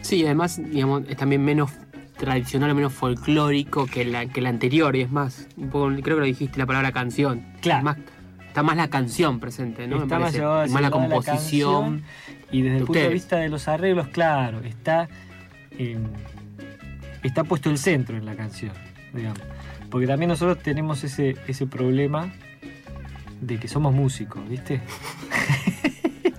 Sí, 0.00 0.24
además, 0.24 0.60
digamos, 0.62 1.02
es 1.08 1.16
también 1.16 1.44
menos 1.44 1.70
tradicional 2.16 2.70
o 2.70 2.74
menos 2.74 2.92
folclórico 2.92 3.86
que 3.86 4.04
la, 4.04 4.26
que 4.26 4.40
la 4.40 4.48
anterior, 4.48 4.94
y 4.96 5.02
es 5.02 5.10
más, 5.10 5.48
un 5.56 5.68
poco, 5.68 5.88
creo 6.02 6.16
que 6.16 6.20
lo 6.20 6.24
dijiste, 6.24 6.58
la 6.58 6.66
palabra 6.66 6.92
canción. 6.92 7.44
Claro. 7.60 7.78
Es 7.78 7.84
más- 7.84 7.98
está 8.48 8.62
más 8.62 8.76
la 8.78 8.88
canción 8.88 9.38
presente, 9.38 9.86
¿no? 9.86 9.96
Me 9.98 10.02
está 10.04 10.18
más 10.18 10.34
Y 10.34 10.38
más 10.72 10.80
la 10.82 10.90
composición. 10.90 12.02
y 12.50 12.62
desde 12.62 12.74
de 12.74 12.80
el 12.80 12.86
punto 12.86 13.00
de 13.00 13.08
vista 13.10 13.36
de 13.36 13.50
los 13.50 13.68
arreglos, 13.68 14.08
claro, 14.08 14.60
está, 14.60 15.08
está 17.22 17.44
puesto 17.44 17.68
el 17.70 17.76
centro 17.78 18.16
en 18.16 18.24
la 18.24 18.34
canción, 18.34 18.72
digamos. 19.12 19.40
Porque 19.90 20.06
también 20.06 20.30
nosotros 20.30 20.62
tenemos 20.62 21.04
ese, 21.04 21.36
ese 21.46 21.66
problema 21.66 22.32
de 23.40 23.58
que 23.58 23.68
somos 23.68 23.94
músicos, 23.94 24.46
¿viste? 24.48 24.80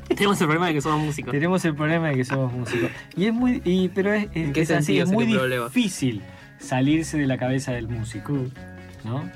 Tenemos 0.10 0.40
el 0.42 0.48
problema 0.48 0.68
de 0.68 0.74
que 0.74 0.82
somos 0.82 1.06
músicos. 1.06 1.32
Tenemos 1.32 1.64
el 1.66 1.76
problema 1.76 2.08
de 2.10 2.16
que 2.16 2.26
somos 2.26 2.52
músicos. 2.52 2.90
Y 3.16 3.26
es 3.26 3.34
muy. 3.34 3.62
y- 3.64 3.90
pero 3.90 4.14
es, 4.14 4.24
es- 4.26 4.30
¿En 4.36 4.54
qué 4.54 4.62
es 4.62 4.72
así, 4.72 4.98
sentido 4.98 5.04
es 5.04 5.10
es 5.10 5.14
muy 5.14 5.26
difícil 5.26 6.22
salirse 6.58 7.18
de 7.20 7.28
la 7.28 7.38
cabeza 7.38 7.72
del 7.74 7.88
músico, 7.88 8.34
¿no? 9.04 9.30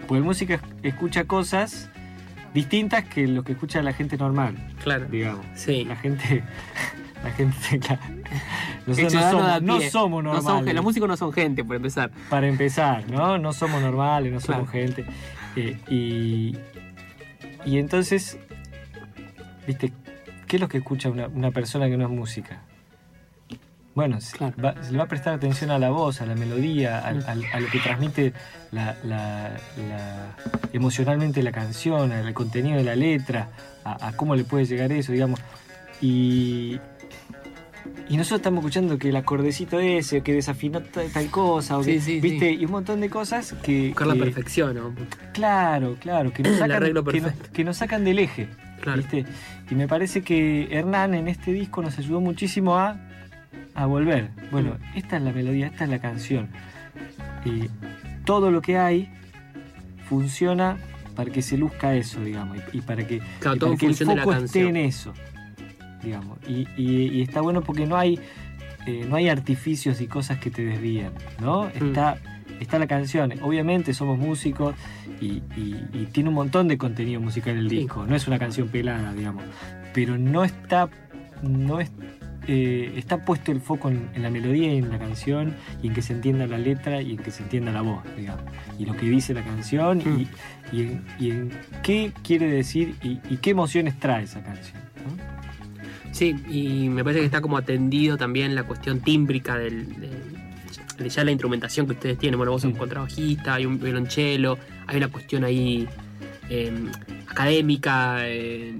Porque 0.00 0.16
el 0.16 0.24
músico 0.24 0.54
es- 0.54 0.60
escucha 0.82 1.24
cosas 1.24 1.90
distintas 2.54 3.04
que 3.04 3.28
lo 3.28 3.44
que 3.44 3.52
escucha 3.52 3.80
la 3.82 3.92
gente 3.92 4.16
normal, 4.16 4.56
claro. 4.82 5.06
digamos. 5.08 5.46
Sí. 5.54 5.84
La 5.84 5.96
gente. 5.96 6.42
La 7.22 7.30
gente, 7.32 7.78
claro. 7.80 8.00
Nosotros 8.86 9.12
no 9.12 9.20
somos, 9.20 9.62
no 9.62 9.80
somos 9.90 10.24
No 10.24 10.32
normales. 10.32 10.64
son- 10.64 10.74
los 10.74 10.82
músicos 10.84 11.06
no 11.06 11.16
son 11.18 11.32
gente, 11.34 11.62
por 11.62 11.76
empezar. 11.76 12.10
para 12.30 12.48
empezar, 12.48 13.04
¿no? 13.10 13.36
No 13.36 13.52
somos 13.52 13.82
normales, 13.82 14.32
no 14.32 14.40
somos 14.40 14.70
Claro. 14.70 14.86
gente. 14.86 15.04
Eh, 15.54 15.76
y, 15.90 16.56
y 17.64 17.78
entonces, 17.78 18.38
¿viste? 19.66 19.92
¿Qué 20.46 20.56
es 20.56 20.60
lo 20.60 20.68
que 20.68 20.78
escucha 20.78 21.10
una, 21.10 21.28
una 21.28 21.50
persona 21.50 21.88
que 21.88 21.96
no 21.96 22.04
es 22.04 22.10
música? 22.10 22.62
Bueno, 23.94 24.20
se, 24.20 24.38
va, 24.38 24.74
se 24.82 24.92
le 24.92 24.98
va 24.98 25.04
a 25.04 25.08
prestar 25.08 25.34
atención 25.34 25.70
a 25.70 25.78
la 25.78 25.90
voz, 25.90 26.20
a 26.20 26.26
la 26.26 26.34
melodía, 26.34 27.00
al- 27.00 27.24
al- 27.28 27.44
a, 27.52 27.60
lo 27.60 27.68
que 27.68 27.80
transmite 27.80 28.32
la, 28.70 28.96
la- 29.04 29.50
la- 29.88 30.36
emocionalmente 30.72 31.42
la 31.42 31.52
canción, 31.52 32.12
al 32.12 32.32
contenido 32.32 32.78
de 32.78 32.84
la 32.84 32.94
letra, 32.96 33.48
a, 33.84 34.08
a 34.08 34.12
cómo 34.12 34.36
le 34.36 34.44
puede 34.44 34.64
llegar 34.64 34.92
eso, 34.92 35.12
digamos. 35.12 35.40
Y, 36.00 36.78
y 38.10 38.16
nosotros 38.16 38.40
estamos 38.40 38.58
escuchando 38.62 38.98
que 38.98 39.08
el 39.08 39.16
acordecito 39.16 39.78
ese, 39.80 40.22
que 40.22 40.34
desafinó 40.34 40.80
ta- 40.82 41.02
tal 41.12 41.30
cosa, 41.30 41.78
o 41.78 41.84
Sí, 41.84 41.92
que- 41.94 42.00
sí, 42.00 42.20
¿viste? 42.20 42.50
sí. 42.50 42.58
Y 42.60 42.64
un 42.66 42.72
montón 42.72 43.00
de 43.00 43.08
cosas 43.08 43.54
que. 43.62 43.88
Buscar 43.88 44.08
la 44.08 44.14
perfección, 44.16 44.74
¿no? 44.74 44.94
Claro, 45.32 45.96
claro, 46.00 46.32
que 46.32 46.42
nos 46.42 46.52
sacan, 46.58 46.82
que 46.82 47.20
nos, 47.20 47.32
que 47.52 47.64
nos 47.64 47.76
sacan 47.78 48.04
del 48.04 48.18
eje. 48.18 48.48
Claro. 48.80 48.98
¿viste? 49.02 49.24
Y 49.70 49.74
me 49.74 49.86
parece 49.86 50.22
que 50.22 50.68
Hernán 50.70 51.14
en 51.14 51.28
este 51.28 51.52
disco 51.52 51.82
nos 51.82 51.98
ayudó 51.98 52.20
muchísimo 52.20 52.76
a, 52.76 52.96
a 53.74 53.86
volver. 53.86 54.30
Bueno, 54.50 54.70
Mm. 54.94 54.98
esta 54.98 55.16
es 55.18 55.22
la 55.22 55.32
melodía, 55.32 55.66
esta 55.68 55.84
es 55.84 55.90
la 55.90 55.98
canción. 56.00 56.48
Y 57.44 57.68
todo 58.24 58.50
lo 58.50 58.60
que 58.62 58.76
hay 58.78 59.08
funciona 60.08 60.76
para 61.14 61.30
que 61.30 61.42
se 61.42 61.56
luzca 61.58 61.94
eso, 61.94 62.20
digamos, 62.22 62.56
y, 62.72 62.78
y 62.78 62.80
para 62.80 63.06
que, 63.06 63.20
Claro, 63.40 63.56
y 63.56 63.60
para 63.60 63.76
que 63.76 63.86
el 63.86 63.94
foco 63.94 64.32
esté 64.34 64.62
en 64.68 64.76
eso, 64.76 65.12
digamos. 66.02 66.38
Y, 66.48 66.66
y- 66.76 67.08
y 67.12 67.22
está 67.22 67.40
bueno 67.40 67.62
porque 67.62 67.86
no 67.86 67.96
hay, 67.96 68.18
eh, 68.86 69.06
no 69.08 69.16
hay 69.16 69.28
artificios 69.28 70.00
y 70.00 70.06
cosas 70.06 70.38
que 70.38 70.50
te 70.50 70.64
desvían, 70.64 71.12
¿no? 71.40 71.64
Mm. 71.64 71.86
Está, 71.86 72.18
está 72.60 72.78
la 72.78 72.86
canción. 72.86 73.32
Obviamente 73.42 73.94
somos 73.94 74.18
músicos 74.18 74.74
y, 75.20 75.40
tiene 76.12 76.28
un 76.30 76.34
montón 76.34 76.66
de 76.68 76.78
contenido 76.78 77.20
musical 77.20 77.56
el 77.56 77.68
Sí. 77.68 77.76
disco. 77.80 78.06
No 78.06 78.16
es 78.16 78.26
una 78.26 78.38
canción 78.38 78.68
pelada, 78.68 79.12
digamos. 79.12 79.44
Pero 79.92 80.16
no 80.18 80.44
está, 80.44 80.88
no 81.42 81.78
es, 81.80 81.90
eh, 82.48 82.94
está 82.96 83.24
puesto 83.24 83.52
el 83.52 83.60
foco 83.60 83.90
en, 83.90 84.08
en 84.14 84.22
la 84.22 84.30
melodía 84.30 84.72
y 84.72 84.78
en 84.78 84.88
la 84.90 84.98
canción 84.98 85.54
y 85.82 85.88
en 85.88 85.94
que 85.94 86.00
se 86.02 86.14
entienda 86.14 86.46
la 86.46 86.58
letra 86.58 87.02
y 87.02 87.12
en 87.12 87.18
que 87.18 87.30
se 87.30 87.42
entienda 87.42 87.70
la 87.70 87.82
voz, 87.82 88.02
digamos. 88.16 88.42
Y 88.78 88.86
lo 88.86 88.96
que 88.96 89.06
dice 89.06 89.34
la 89.34 89.42
canción 89.42 89.98
Mm. 89.98 90.20
y, 90.20 90.28
y 90.78 90.80
en, 90.82 91.04
y 91.18 91.30
en 91.30 91.50
qué 91.82 92.12
quiere 92.24 92.48
decir 92.50 92.94
y, 93.02 93.18
y 93.28 93.36
qué 93.38 93.50
emociones 93.50 93.98
trae 93.98 94.24
esa 94.24 94.42
canción. 94.42 94.80
¿no? 95.04 95.49
Sí, 96.12 96.34
y 96.50 96.88
me 96.88 97.02
parece 97.04 97.20
que 97.20 97.26
está 97.26 97.40
como 97.40 97.56
atendido 97.56 98.16
también 98.16 98.54
la 98.54 98.64
cuestión 98.64 99.00
tímbrica 99.00 99.56
del, 99.56 99.86
de 100.98 101.08
ya 101.08 101.24
la 101.24 101.30
instrumentación 101.30 101.86
que 101.86 101.92
ustedes 101.92 102.18
tienen. 102.18 102.36
Bueno, 102.38 102.52
vos 102.52 102.62
sos 102.62 102.72
un 102.72 102.78
contrabajista, 102.78 103.54
hay 103.54 103.64
un 103.66 103.78
violonchelo, 103.80 104.58
hay 104.86 104.96
una 104.98 105.08
cuestión 105.08 105.44
ahí 105.44 105.88
eh, 106.50 106.72
académica, 107.28 108.18
eh, 108.28 108.74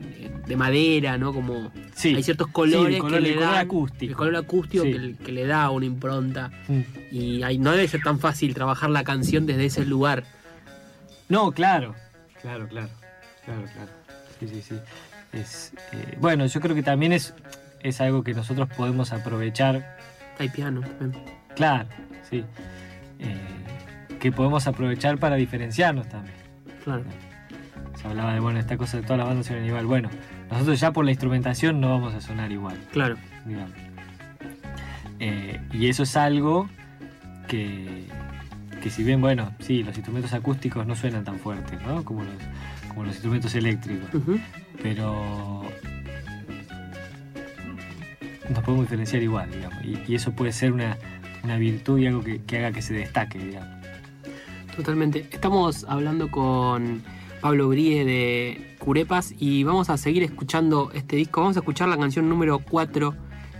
de 0.46 0.56
madera, 0.56 1.16
¿no? 1.16 1.32
Como 1.32 1.70
Sí. 1.94 2.14
hay 2.16 2.22
ciertos 2.24 2.48
Sí, 2.48 2.52
colores 2.52 2.96
el 2.96 3.00
color- 3.00 3.14
que 3.18 3.20
le 3.20 3.28
el 3.30 3.34
color 3.36 3.54
acústico. 3.54 4.10
el 4.10 4.16
color 4.16 4.36
acústico 4.36 4.84
Sí. 4.84 4.92
que, 4.92 4.98
le- 4.98 5.14
que 5.16 5.32
le 5.32 5.46
da 5.46 5.70
una 5.70 5.86
impronta. 5.86 6.50
Y 7.12 7.42
ahí 7.44 7.58
no 7.58 7.70
debe 7.70 7.86
ser 7.86 8.00
tan 8.02 8.18
fácil 8.18 8.52
trabajar 8.54 8.90
la 8.90 9.04
canción 9.04 9.46
desde 9.46 9.66
ese 9.66 9.86
lugar. 9.86 10.24
No, 11.28 11.52
claro. 11.52 11.94
Claro, 12.42 12.66
claro. 12.68 12.88
Claro, 13.44 13.62
claro. 13.72 13.90
Sí, 14.40 14.48
sí, 14.48 14.62
sí. 14.68 14.74
Es, 15.32 15.72
eh, 15.92 16.16
bueno, 16.20 16.46
yo 16.46 16.60
creo 16.60 16.74
que 16.74 16.82
también 16.82 17.12
es, 17.12 17.34
es 17.80 18.00
algo 18.00 18.22
que 18.24 18.34
nosotros 18.34 18.68
podemos 18.76 19.12
aprovechar. 19.12 19.96
Hay 20.38 20.48
piano 20.48 20.80
también. 20.98 21.24
Claro, 21.54 21.88
sí. 22.28 22.44
Eh, 23.18 23.36
que 24.18 24.32
podemos 24.32 24.66
aprovechar 24.66 25.18
para 25.18 25.36
diferenciarnos 25.36 26.08
también. 26.08 26.34
Claro. 26.84 27.04
Se 28.00 28.06
hablaba 28.08 28.32
de, 28.34 28.40
bueno, 28.40 28.58
esta 28.58 28.76
cosa 28.76 28.96
de 28.96 29.02
todas 29.02 29.18
las 29.18 29.26
bandas 29.28 29.46
suenan 29.46 29.66
igual. 29.66 29.86
Bueno, 29.86 30.08
nosotros 30.50 30.80
ya 30.80 30.92
por 30.92 31.04
la 31.04 31.10
instrumentación 31.10 31.80
no 31.80 31.90
vamos 31.90 32.14
a 32.14 32.20
sonar 32.20 32.50
igual, 32.50 32.76
Claro. 32.92 33.16
digamos. 33.44 33.72
Eh, 35.18 35.60
y 35.72 35.88
eso 35.88 36.02
es 36.04 36.16
algo 36.16 36.68
que, 37.46 38.06
que 38.82 38.88
si 38.90 39.04
bien, 39.04 39.20
bueno, 39.20 39.52
sí, 39.60 39.82
los 39.82 39.94
instrumentos 39.96 40.32
acústicos 40.32 40.86
no 40.86 40.96
suenan 40.96 41.24
tan 41.24 41.38
fuertes, 41.38 41.80
¿no? 41.82 42.02
Como 42.04 42.22
los, 42.24 42.32
como 42.90 43.04
los 43.04 43.14
instrumentos 43.14 43.54
eléctricos. 43.54 44.10
Pero 44.82 45.62
nos 48.48 48.64
podemos 48.64 48.84
diferenciar 48.84 49.22
igual, 49.22 49.50
digamos. 49.50 49.84
Y, 49.84 50.12
y 50.12 50.14
eso 50.14 50.32
puede 50.32 50.52
ser 50.52 50.72
una, 50.72 50.98
una 51.42 51.56
virtud 51.56 51.98
y 51.98 52.06
algo 52.06 52.22
que, 52.22 52.42
que 52.42 52.58
haga 52.58 52.72
que 52.72 52.82
se 52.82 52.94
destaque, 52.94 53.38
digamos. 53.38 53.68
Totalmente. 54.76 55.26
Estamos 55.30 55.84
hablando 55.88 56.30
con 56.30 57.02
Pablo 57.40 57.68
Brie 57.68 58.04
de 58.04 58.76
Curepas 58.78 59.34
y 59.38 59.64
vamos 59.64 59.90
a 59.90 59.96
seguir 59.96 60.22
escuchando 60.22 60.90
este 60.94 61.16
disco. 61.16 61.40
Vamos 61.40 61.56
a 61.56 61.60
escuchar 61.60 61.88
la 61.88 61.96
canción 61.96 62.28
número 62.28 62.58
4, 62.58 63.14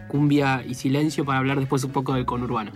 Cumbia 0.09 0.65
y 0.67 0.75
Silencio, 0.75 1.25
para 1.25 1.39
hablar 1.39 1.59
después 1.59 1.85
un 1.85 1.93
poco 1.93 2.15
del 2.15 2.27
conurbano. 2.27 2.73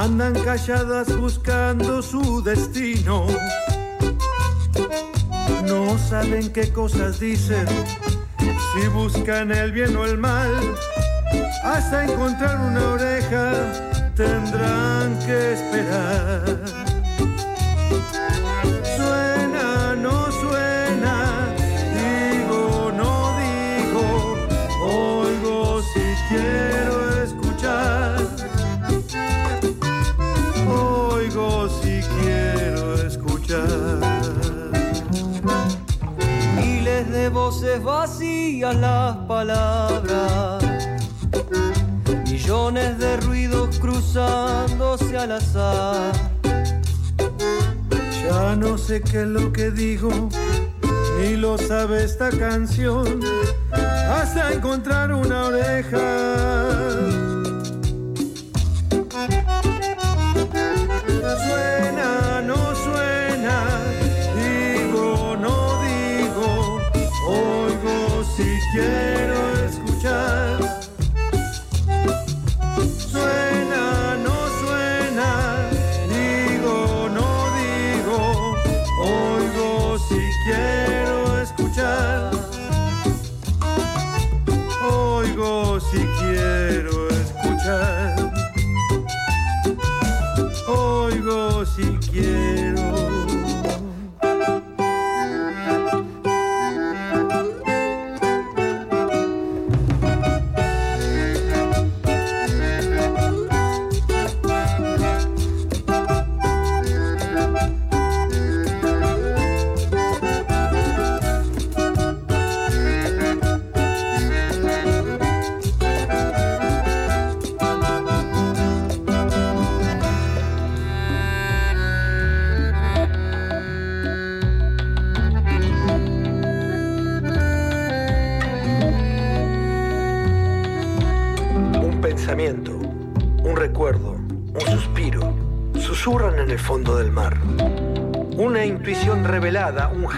Andan 0.00 0.32
calladas 0.32 1.14
buscando 1.14 2.00
su 2.00 2.42
destino. 2.42 3.26
No 5.66 5.98
saben 5.98 6.50
qué 6.54 6.72
cosas 6.72 7.20
dicen, 7.20 7.66
si 8.38 8.88
buscan 8.88 9.52
el 9.52 9.72
bien 9.72 9.94
o 9.96 10.06
el 10.06 10.16
mal, 10.16 10.52
Hasta 11.62 12.04
encontrar 12.04 12.58
una 12.58 12.92
oreja 12.92 13.52
tendrán 14.16 15.18
que 15.18 15.52
esperar. 15.52 16.89
Voces 37.78 37.84
vacías 37.84 38.76
las 38.76 39.16
palabras, 39.28 40.64
millones 42.24 42.98
de 42.98 43.16
ruidos 43.18 43.78
cruzándose 43.78 45.16
al 45.16 45.32
azar. 45.32 46.12
Ya 48.24 48.56
no 48.56 48.76
sé 48.78 49.00
qué 49.02 49.22
es 49.22 49.28
lo 49.28 49.52
que 49.52 49.70
digo, 49.70 50.10
ni 51.18 51.36
lo 51.36 51.58
sabe 51.58 52.04
esta 52.04 52.30
canción, 52.30 53.20
hasta 53.72 54.52
encontrar 54.52 55.12
una 55.12 55.44
oreja. 55.44 55.98
Suena, 61.46 62.40
no 62.42 62.74
suena, 62.74 63.64
digo, 64.36 65.36
no 65.40 65.56
digo, 65.82 66.80
si 66.92 67.59
quiero 68.72 69.56
escuchar. 69.66 70.58
Suena, 73.10 74.16
no 74.16 74.36
suena, 74.60 75.70
digo, 76.08 77.08
no 77.10 77.28
digo, 77.58 78.56
oigo 79.02 79.98
si 79.98 80.20
quiero 80.44 81.40
escuchar. 81.40 82.30
Oigo 84.90 85.80
si 85.80 85.98
quiero 86.18 87.08
escuchar. 87.08 88.32
Oigo 90.68 91.64
si 91.66 91.84
quiero. 92.10 92.99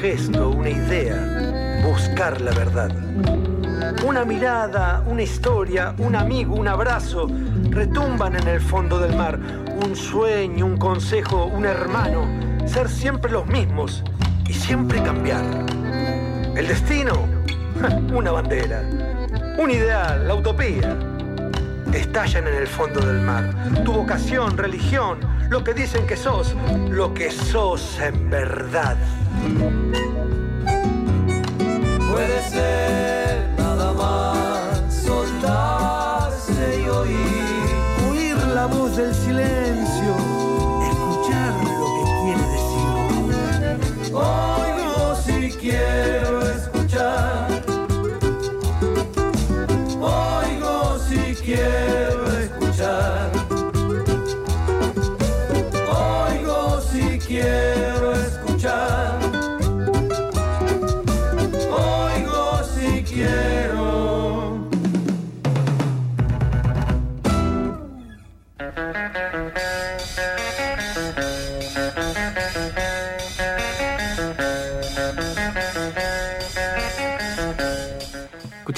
Gesto, 0.02 0.50
una 0.50 0.68
idea, 0.68 1.80
buscar 1.84 2.40
la 2.40 2.50
verdad. 2.50 2.90
Una 4.04 4.24
mirada, 4.24 5.04
una 5.06 5.22
historia, 5.22 5.94
un 5.98 6.16
amigo, 6.16 6.56
un 6.56 6.66
abrazo, 6.66 7.28
retumban 7.70 8.34
en 8.34 8.48
el 8.48 8.60
fondo 8.60 8.98
del 8.98 9.14
mar. 9.14 9.38
Un 9.86 9.94
sueño, 9.94 10.66
un 10.66 10.76
consejo, 10.76 11.44
un 11.44 11.66
hermano, 11.66 12.26
ser 12.66 12.88
siempre 12.88 13.30
los 13.30 13.46
mismos 13.46 14.02
y 14.48 14.54
siempre 14.54 15.00
cambiar. 15.04 15.44
El 16.56 16.66
destino, 16.66 17.12
una 18.12 18.32
bandera. 18.32 18.82
Un 19.56 19.70
ideal, 19.70 20.26
la 20.26 20.34
utopía 20.34 20.98
estallan 21.94 22.48
en 22.48 22.54
el 22.54 22.66
fondo 22.66 22.98
del 22.98 23.20
mar. 23.20 23.54
Tu 23.84 23.92
vocación, 23.92 24.58
religión, 24.58 25.20
lo 25.48 25.62
que 25.62 25.74
dicen 25.74 26.08
que 26.08 26.16
sos, 26.16 26.56
lo 26.90 27.14
que 27.14 27.30
sos 27.30 28.00
en 28.00 28.30
verdad. 28.30 28.96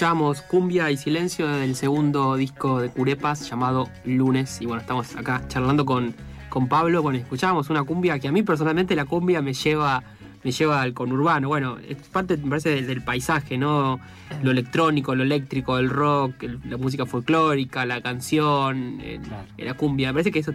Escuchábamos 0.04 0.42
Cumbia 0.42 0.90
y 0.90 0.98
Silencio 0.98 1.48
del 1.48 1.74
segundo 1.74 2.36
disco 2.36 2.78
de 2.78 2.90
Curepas 2.90 3.48
llamado 3.48 3.88
Lunes. 4.04 4.60
Y 4.60 4.66
bueno, 4.66 4.82
estamos 4.82 5.16
acá 5.16 5.40
charlando 5.48 5.86
con, 5.86 6.14
con 6.50 6.68
Pablo. 6.68 7.00
Bueno, 7.00 7.18
escuchábamos 7.18 7.70
una 7.70 7.84
cumbia 7.84 8.18
que 8.18 8.28
a 8.28 8.32
mí 8.32 8.42
personalmente 8.42 8.94
la 8.94 9.06
cumbia 9.06 9.40
me 9.40 9.54
lleva, 9.54 10.02
me 10.42 10.50
lleva 10.52 10.82
al 10.82 10.92
conurbano. 10.92 11.48
Bueno, 11.48 11.78
es 11.78 11.96
parte, 12.08 12.36
me 12.36 12.50
parece, 12.50 12.68
del, 12.68 12.86
del 12.86 13.00
paisaje, 13.02 13.56
¿no? 13.56 13.98
Lo 14.42 14.50
electrónico, 14.50 15.14
lo 15.14 15.22
eléctrico, 15.22 15.78
el 15.78 15.88
rock, 15.88 16.42
el- 16.42 16.60
la 16.68 16.76
música 16.76 17.06
folclórica, 17.06 17.86
la 17.86 18.02
canción, 18.02 19.00
el- 19.00 19.22
Claro. 19.22 19.44
la 19.56 19.72
cumbia. 19.72 20.08
Me 20.08 20.12
parece 20.16 20.32
que 20.32 20.40
eso 20.40 20.52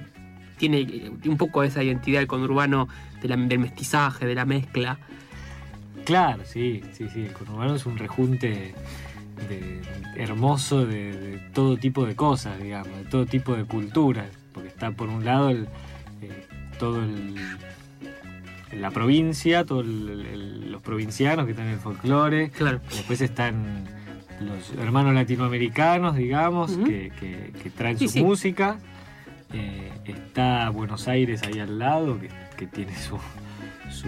tiene 0.60 0.82
eh, 0.82 1.12
un 1.26 1.38
poco 1.38 1.64
esa 1.64 1.82
identidad 1.82 2.20
del 2.20 2.28
conurbano, 2.28 2.88
de 3.20 3.28
la- 3.28 3.36
del 3.36 3.58
mestizaje, 3.58 4.28
de 4.28 4.36
la 4.36 4.46
mezcla. 4.46 5.00
Claro, 6.06 6.44
sí, 6.46 6.82
sí, 6.94 7.08
sí. 7.12 7.22
El 7.22 7.34
conurbano 7.34 7.74
es 7.76 7.86
un 7.88 7.98
rejunte 7.98 8.74
de- 9.48 9.82
hermoso 10.16 10.86
de, 10.86 11.12
de 11.18 11.38
todo 11.54 11.78
tipo 11.78 12.06
de 12.06 12.16
cosas, 12.16 12.62
digamos, 12.62 12.98
de 12.98 13.06
todo 13.06 13.26
tipo 13.26 13.56
de 13.56 13.64
culturas. 13.66 14.28
Porque 14.54 14.70
está 14.70 14.92
por 14.92 15.10
un 15.10 15.24
lado 15.24 15.50
el, 15.50 15.68
eh, 16.22 16.46
todo 16.78 17.02
el, 17.04 17.36
la 18.74 18.92
provincia, 18.92 19.64
todos 19.66 19.86
los 19.86 20.82
provincianos 20.82 21.46
que 21.46 21.52
están 21.52 21.68
en 21.68 21.74
el 21.74 21.80
folclore. 21.80 22.50
Claro. 22.50 22.82
Después 22.90 23.22
están 23.22 23.86
los 24.42 24.72
hermanos 24.80 25.14
latinoamericanos, 25.14 26.16
digamos, 26.16 26.78
que, 26.78 27.12
que- 27.20 27.54
que 27.62 27.70
traen 27.70 27.98
Sí, 27.98 28.08
su 28.08 28.14
sí. 28.16 28.24
música. 28.24 28.78
Eh, 29.54 29.92
está 30.06 30.70
Buenos 30.70 31.08
Aires 31.08 31.42
ahí 31.44 31.60
al 31.60 31.80
lado, 31.80 32.20
que, 32.20 32.30
que 32.58 32.68
tiene 32.68 32.96
su, 32.96 33.18
su, 33.90 34.08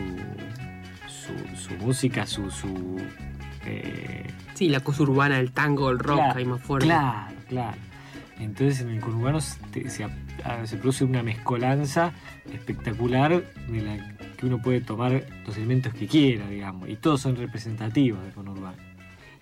su, 1.07 1.55
su 1.57 1.73
música, 1.83 2.27
su... 2.27 2.51
su 2.51 2.97
eh, 3.65 4.27
Sí, 4.53 4.69
la 4.69 4.81
cosa 4.81 5.03
urbana, 5.03 5.39
el 5.39 5.51
tango, 5.51 5.89
el 5.89 5.99
rock, 5.99 6.17
Claro, 6.17 6.39
ahí 6.39 6.45
más 6.45 6.61
fuerte. 6.61 6.87
Claro, 6.87 7.35
claro. 7.47 7.77
Entonces 8.39 8.81
en 8.81 8.89
el 8.89 8.99
conurbano 8.99 9.39
se, 9.39 9.89
se, 9.89 10.77
produce 10.77 11.03
una 11.03 11.21
mezcolanza 11.21 12.11
espectacular 12.51 13.43
de 13.67 13.81
la 13.81 14.15
que 14.35 14.47
uno 14.47 14.59
puede 14.59 14.81
tomar 14.81 15.23
los 15.45 15.57
elementos 15.57 15.93
que 15.93 16.07
quiera, 16.07 16.47
digamos, 16.47 16.89
y 16.89 16.95
todos 16.95 17.21
son 17.21 17.35
representativos 17.35 18.23
del 18.23 18.33
conurbano. 18.33 18.77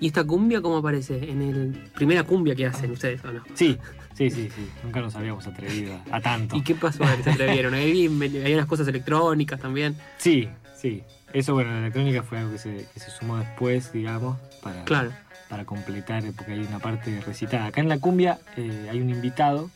¿Y 0.01 0.07
esta 0.07 0.23
cumbia 0.23 0.61
cómo 0.61 0.77
aparece? 0.77 1.29
¿En 1.29 1.41
el 1.41 1.91
primera 1.93 2.23
cumbia 2.23 2.55
que 2.55 2.65
hacen 2.65 2.91
ustedes 2.91 3.23
o 3.23 3.31
no? 3.31 3.43
Sí, 3.53 3.77
sí, 4.13 4.29
sí, 4.29 4.49
sí. 4.53 4.69
Nunca 4.83 5.01
nos 5.01 5.15
habíamos 5.15 5.45
atrevido 5.47 5.97
a, 6.11 6.21
tanto. 6.21 6.55
¿Y 6.55 6.61
qué 6.61 6.75
pasó 6.75 7.03
a 7.03 7.15
que 7.15 7.23
se 7.23 7.31
atrevieron? 7.31 7.73
Hay 7.73 8.07
unas 8.07 8.65
cosas 8.65 8.87
electrónicas 8.87 9.59
también. 9.59 9.95
Sí, 10.17 10.47
sí. 10.75 11.03
Eso, 11.33 11.53
bueno, 11.53 11.71
la 11.71 11.79
electrónica 11.79 12.23
fue 12.23 12.39
algo 12.39 12.51
que 12.51 12.57
se, 12.57 12.87
que 12.93 12.99
se 12.99 13.11
sumó 13.11 13.37
después, 13.37 13.91
digamos, 13.91 14.37
para, 14.63 14.83
Claro. 14.85 15.11
para 15.47 15.65
completar, 15.65 16.23
porque 16.35 16.53
hay 16.53 16.59
una 16.59 16.79
parte 16.79 17.21
recitada. 17.25 17.67
Acá 17.67 17.81
en 17.81 17.89
la 17.89 17.99
cumbia 17.99 18.39
eh, 18.57 18.87
hay 18.91 18.99
un 19.01 19.09
invitado, 19.11 19.69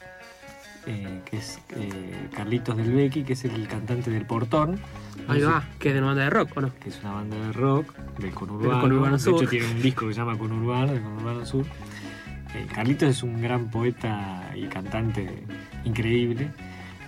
eh, 0.87 1.21
que 1.25 1.37
es 1.37 1.59
eh, 1.69 2.27
Carlitos 2.35 2.75
del 2.75 2.91
Becky, 2.91 3.23
que 3.23 3.33
es 3.33 3.45
el 3.45 3.67
cantante 3.67 4.09
del 4.09 4.25
Portón. 4.25 4.79
Ahí 5.27 5.39
No 5.41 5.47
sé- 5.47 5.53
va, 5.53 5.63
que 5.79 5.89
es 5.89 5.93
de 5.93 5.99
una 5.99 6.07
banda 6.09 6.23
de 6.23 6.29
rock, 6.31 6.57
¿o 6.57 6.61
no? 6.61 6.71
que 6.81 6.89
es 6.89 6.99
una 7.01 7.13
banda 7.13 7.37
de 7.37 7.51
rock 7.53 7.95
del 8.17 8.31
conurbano. 8.31 8.71
Del 8.71 8.81
conurbano 8.81 9.13
de 9.17 9.23
sur. 9.23 9.35
hecho, 9.41 9.49
tiene 9.49 9.67
un 9.71 9.81
disco 9.81 10.07
que 10.07 10.13
se 10.13 10.19
llama 10.19 10.37
Conurbano, 10.37 10.91
del 10.91 11.01
conurbano 11.03 11.45
sur. 11.45 11.65
Carlitos 12.73 13.09
es 13.09 13.23
un 13.23 13.41
gran 13.41 13.71
poeta 13.71 14.51
y 14.55 14.65
cantante 14.67 15.43
increíble. 15.85 16.51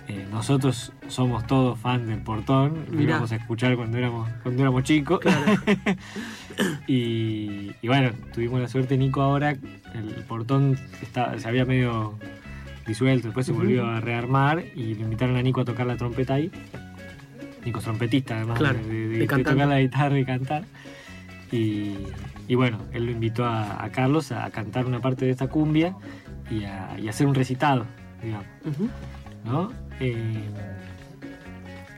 Eh, 0.08 0.24
nosotros 0.30 0.92
somos 1.08 1.46
todos 1.48 1.78
fans 1.78 2.06
del 2.06 2.20
Portón, 2.20 2.84
lo 2.90 2.92
Mirá. 2.92 3.10
íbamos 3.12 3.32
a 3.32 3.36
escuchar 3.36 3.74
cuando 3.76 3.98
éramos, 3.98 4.28
cuando 4.42 4.62
éramos 4.62 4.84
chicos. 4.84 5.18
y, 6.86 7.72
y 7.82 7.88
bueno, 7.88 8.10
tuvimos 8.32 8.60
la 8.60 8.68
suerte, 8.68 8.96
Nico 8.96 9.20
ahora, 9.22 9.50
el 9.50 10.24
Portón 10.28 10.78
está- 11.02 11.38
se 11.38 11.48
había 11.48 11.64
medio 11.64 12.14
disuelto, 12.86 13.28
después 13.28 13.46
se 13.46 13.52
volvió 13.52 13.84
a 13.86 14.00
rearmar 14.00 14.62
y 14.76 14.94
lo 14.94 15.02
invitaron 15.02 15.36
a 15.36 15.42
Nico 15.42 15.60
a 15.62 15.64
tocar 15.64 15.86
la 15.86 15.96
trompeta 15.96 16.34
ahí. 16.34 16.50
Nico 17.64 17.78
es 17.80 17.84
trompetista 17.84 18.36
además 18.36 18.58
Claro, 18.58 18.78
de, 18.86 19.26
tocar 19.26 19.56
la 19.56 19.80
guitarra 19.80 20.18
y 20.18 20.24
cantar. 20.24 20.64
Y, 21.50 21.94
y 22.46 22.54
bueno, 22.54 22.78
él 22.92 23.06
lo 23.06 23.10
invitó 23.12 23.44
a, 23.44 23.82
a 23.84 23.90
Carlos 23.90 24.30
a 24.30 24.48
cantar 24.50 24.86
una 24.86 25.00
parte 25.00 25.24
de 25.24 25.32
esta 25.32 25.48
cumbia 25.48 25.96
y 26.48 26.62
a, 26.62 26.96
y 27.00 27.08
a 27.08 27.10
hacer 27.10 27.26
un 27.26 27.34
recitado, 27.34 27.86
digamos. 28.22 28.46
¿no? 29.44 29.72
Eh, 30.00 30.42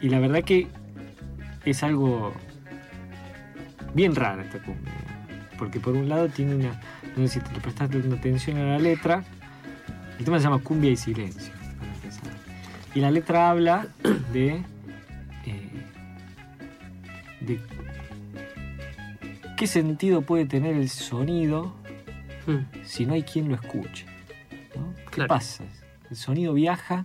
y 0.00 0.08
la 0.08 0.20
verdad 0.20 0.42
que 0.44 0.68
es 1.64 1.82
algo 1.82 2.32
bien 3.94 4.14
raro 4.14 4.42
esta 4.42 4.58
cumbia. 4.62 4.92
Porque 5.58 5.80
por 5.80 5.94
un 5.94 6.08
lado 6.08 6.28
tiene 6.28 6.54
una. 6.54 6.80
No 7.16 7.26
sé 7.26 7.28
si 7.28 7.40
te 7.40 7.60
prestaste 7.60 7.98
atención 7.98 8.58
a 8.58 8.64
la 8.64 8.78
letra. 8.78 9.24
El 10.18 10.24
tema 10.24 10.38
se 10.38 10.44
llama 10.44 10.58
Cumbia 10.60 10.90
y 10.90 10.96
Silencio. 10.96 11.52
para 11.78 11.92
empezar. 11.94 12.32
Y 12.94 13.00
la 13.00 13.10
letra 13.10 13.50
habla 13.50 13.86
de. 14.32 14.62
eh, 15.46 15.68
de 17.40 17.60
qué 19.56 19.66
sentido 19.66 20.22
puede 20.22 20.46
tener 20.46 20.76
el 20.76 20.88
sonido 20.88 21.74
Mm, 22.46 22.64
si 22.82 23.04
no 23.04 23.12
hay 23.12 23.24
quien 23.24 23.48
lo 23.50 23.56
escuche. 23.56 24.06
¿no? 24.74 24.94
¿Qué 24.94 25.10
Claro. 25.10 25.28
pasa? 25.28 25.64
El 26.08 26.16
sonido 26.16 26.54
viaja 26.54 27.04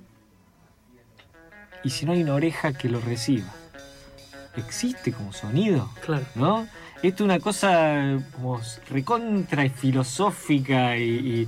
y 1.84 1.90
si 1.90 2.06
no 2.06 2.12
hay 2.14 2.24
una 2.24 2.34
oreja 2.36 2.74
que 2.74 2.90
lo 2.90 3.00
reciba. 3.02 3.48
¿Existe 4.56 5.12
como 5.12 5.34
sonido? 5.34 5.90
Claro. 6.06 6.26
¿No? 6.36 6.68
Esto 7.02 7.24
es 7.24 7.26
una 7.26 7.40
cosa 7.40 8.20
como 8.36 8.62
recontra 8.90 9.66
y 9.66 9.70
filosófica 9.70 10.96
y, 10.98 11.48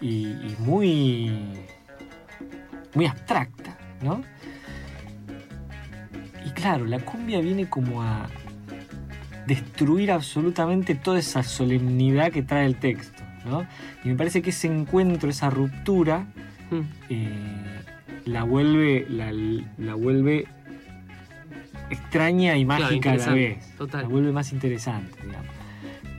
y- 0.00 0.06
y- 0.06 0.30
y 0.32 0.56
muy, 0.58 1.64
muy 2.94 3.06
abstracta, 3.06 3.76
¿no? 4.02 4.22
Y 6.46 6.50
claro, 6.50 6.84
la 6.86 6.98
cumbia 7.00 7.40
viene 7.40 7.68
como 7.68 8.02
a 8.02 8.28
destruir 9.46 10.10
absolutamente 10.12 10.94
toda 10.94 11.18
esa 11.18 11.42
solemnidad 11.42 12.30
que 12.32 12.42
trae 12.42 12.66
el 12.66 12.76
texto, 12.76 13.22
¿no? 13.46 13.66
Y 14.04 14.08
me 14.08 14.16
parece 14.16 14.42
que 14.42 14.50
ese 14.50 14.66
encuentro, 14.66 15.30
esa 15.30 15.50
ruptura, 15.50 16.26
Mm, 16.72 16.80
eh, 17.08 17.80
la 18.26 18.42
vuelve 18.44 19.06
la, 19.08 19.32
la 19.32 19.94
vuelve 19.94 20.46
extraña 21.90 22.56
y 22.56 22.64
Claro, 22.64 22.84
mágica 22.84 23.12
a 23.12 23.16
la 23.16 23.32
vez 23.32 23.76
total. 23.76 24.02
la 24.02 24.08
vuelve 24.08 24.32
más 24.32 24.52
interesante 24.52 25.16
digamos 25.22 25.46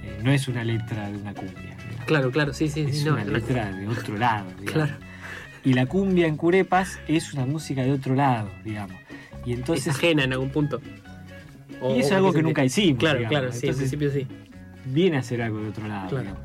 Eh, 0.03 0.19
no 0.23 0.31
es 0.31 0.47
una 0.47 0.63
letra 0.63 1.09
de 1.11 1.17
una 1.17 1.33
cumbia 1.33 1.75
digamos. 1.77 2.05
Claro, 2.05 2.31
claro, 2.31 2.53
sí, 2.53 2.67
sí, 2.67 2.81
es. 2.81 3.05
No, 3.05 3.13
una 3.13 3.23
no. 3.23 3.31
letra 3.31 3.71
de 3.71 3.87
otro 3.87 4.17
lado 4.17 4.47
digamos. 4.59 4.71
Claro. 4.89 4.93
y 5.63 5.73
la 5.73 5.85
cumbia 5.85 6.27
en 6.27 6.37
Curepas 6.37 6.99
es 7.07 7.33
una 7.33 7.45
música 7.45 7.83
de 7.83 7.91
otro 7.91 8.15
lado 8.15 8.49
digamos 8.65 8.95
y 9.45 9.53
Es 9.53 9.57
entonces 9.59 9.87
ajena 9.95 10.23
en 10.23 10.33
algún 10.33 10.49
punto. 10.51 10.79
O- 11.81 11.95
y 11.95 11.99
eso 11.99 12.09
es 12.09 12.11
algo 12.13 12.31
que 12.31 12.43
nunca 12.43 12.63
hicimos 12.63 12.99
Claro, 12.99 13.17
digamos. 13.19 13.39
claro, 13.39 13.51
sí, 13.53 13.65
en 13.65 13.71
Entonces, 13.71 13.89
principio 13.97 14.11
sí. 14.11 14.27
viene 14.85 15.17
a 15.17 15.23
ser 15.23 15.41
algo 15.41 15.59
de 15.61 15.69
otro 15.69 15.87
lado. 15.87 16.09
Claro. 16.09 16.37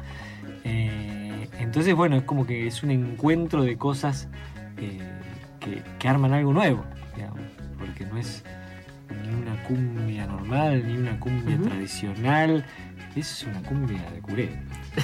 Eh, 0.64 1.48
entonces, 1.58 1.94
bueno, 1.94 2.16
es 2.16 2.22
como 2.22 2.46
que 2.46 2.66
es 2.66 2.82
un 2.82 2.90
encuentro 2.90 3.62
de 3.62 3.76
cosas 3.76 4.28
eh, 4.78 4.98
que, 5.66 5.82
que 5.98 6.08
arman 6.08 6.32
algo 6.32 6.52
nuevo, 6.52 6.84
digamos, 7.14 7.40
porque 7.78 8.06
no 8.06 8.16
es 8.18 8.44
ni 9.10 9.34
una 9.42 9.62
cumbia 9.64 10.26
normal, 10.26 10.82
ni 10.86 10.96
una 10.96 11.18
cumbia 11.20 11.56
Ujú. 11.56 11.66
tradicional, 11.68 12.64
es 13.14 13.46
una 13.48 13.62
cumbia 13.62 14.02
de 14.14 14.20
curé, 14.20 14.50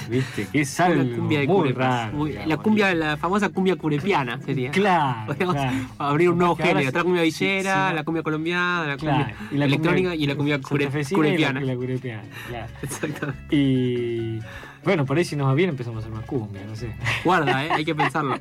¿viste? 0.09 0.47
Que 0.51 0.61
es 0.61 0.79
Una 0.79 0.85
algo 0.87 1.15
cumbia 1.17 1.39
de 1.39 1.47
muy 1.47 1.55
curepas. 1.57 1.87
raro. 2.05 2.17
Muy- 2.17 2.29
digamos. 2.31 2.49
la 2.49 2.57
cumbia, 2.57 2.93
la 2.95 3.17
famosa 3.17 3.49
cumbia 3.49 3.75
curepiana 3.75 4.39
sería. 4.41 4.71
Claro, 4.71 5.25
Podríamos 5.27 5.55
claro. 5.55 5.77
abrir 5.97 6.29
un 6.29 6.37
nuevo 6.37 6.55
género. 6.55 6.79
sí- 6.79 6.85
la 6.93 7.03
cumbia 7.03 7.21
sí, 7.23 7.45
villera, 7.45 7.89
sí, 7.89 7.95
la 7.95 8.03
cumbia 8.03 8.23
colombiana, 8.23 8.85
la 8.87 8.97
Claro, 8.97 9.17
cumbia 9.25 9.35
y 9.51 9.57
la 9.57 9.65
electrónica 9.65 10.09
cumbia 10.09 10.23
y 10.23 10.27
la 10.27 10.35
cumbia 10.35 10.57
cure- 10.61 10.83
santafesina 10.83 11.17
y 11.17 11.21
la- 11.21 11.27
curepiana. 11.47 11.61
la 11.61 11.75
curepiana, 11.75 12.23
claro. 12.49 12.67
Exactamente. 12.83 13.55
Y 13.55 14.39
bueno, 14.83 15.05
por 15.05 15.17
ahí 15.17 15.25
si 15.25 15.35
nos 15.35 15.47
va 15.47 15.53
bien 15.55 15.69
empezamos 15.71 15.97
a 16.03 16.07
hacer 16.07 16.11
más 16.15 16.25
cumbia, 16.25 16.61
no 16.67 16.75
sé. 16.75 16.93
Guarda, 17.23 17.65
eh, 17.65 17.69
hay 17.71 17.85
que 17.85 17.95
pensarlo. 17.95 18.37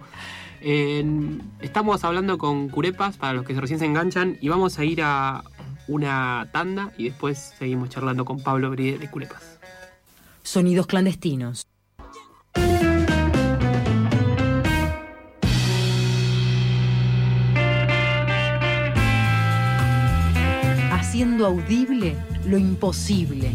Estamos 0.62 2.04
hablando 2.04 2.38
con 2.38 2.68
Curepas, 2.68 3.16
para 3.16 3.32
los 3.32 3.44
que 3.44 3.52
recién 3.54 3.80
se 3.80 3.86
enganchan, 3.86 4.38
y 4.40 4.48
vamos 4.48 4.78
a 4.78 4.84
ir 4.84 5.02
a 5.02 5.42
una 5.88 6.48
tanda 6.52 6.92
y 6.96 7.04
después 7.04 7.54
seguimos 7.58 7.90
charlando 7.90 8.24
con 8.24 8.40
Pablo 8.40 8.70
Brie 8.70 8.98
de 8.98 9.10
Curepas. 9.10 9.58
Sonidos 10.42 10.86
clandestinos. 10.86 11.66
Haciendo 20.92 21.46
audible 21.46 22.16
lo 22.46 22.56
imposible. 22.56 23.50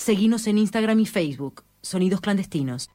Seguinos 0.00 0.46
en 0.46 0.56
Instagram 0.56 0.98
y 1.00 1.04
Facebook. 1.04 1.62
Sonidos 1.82 2.22
clandestinos. 2.22 2.88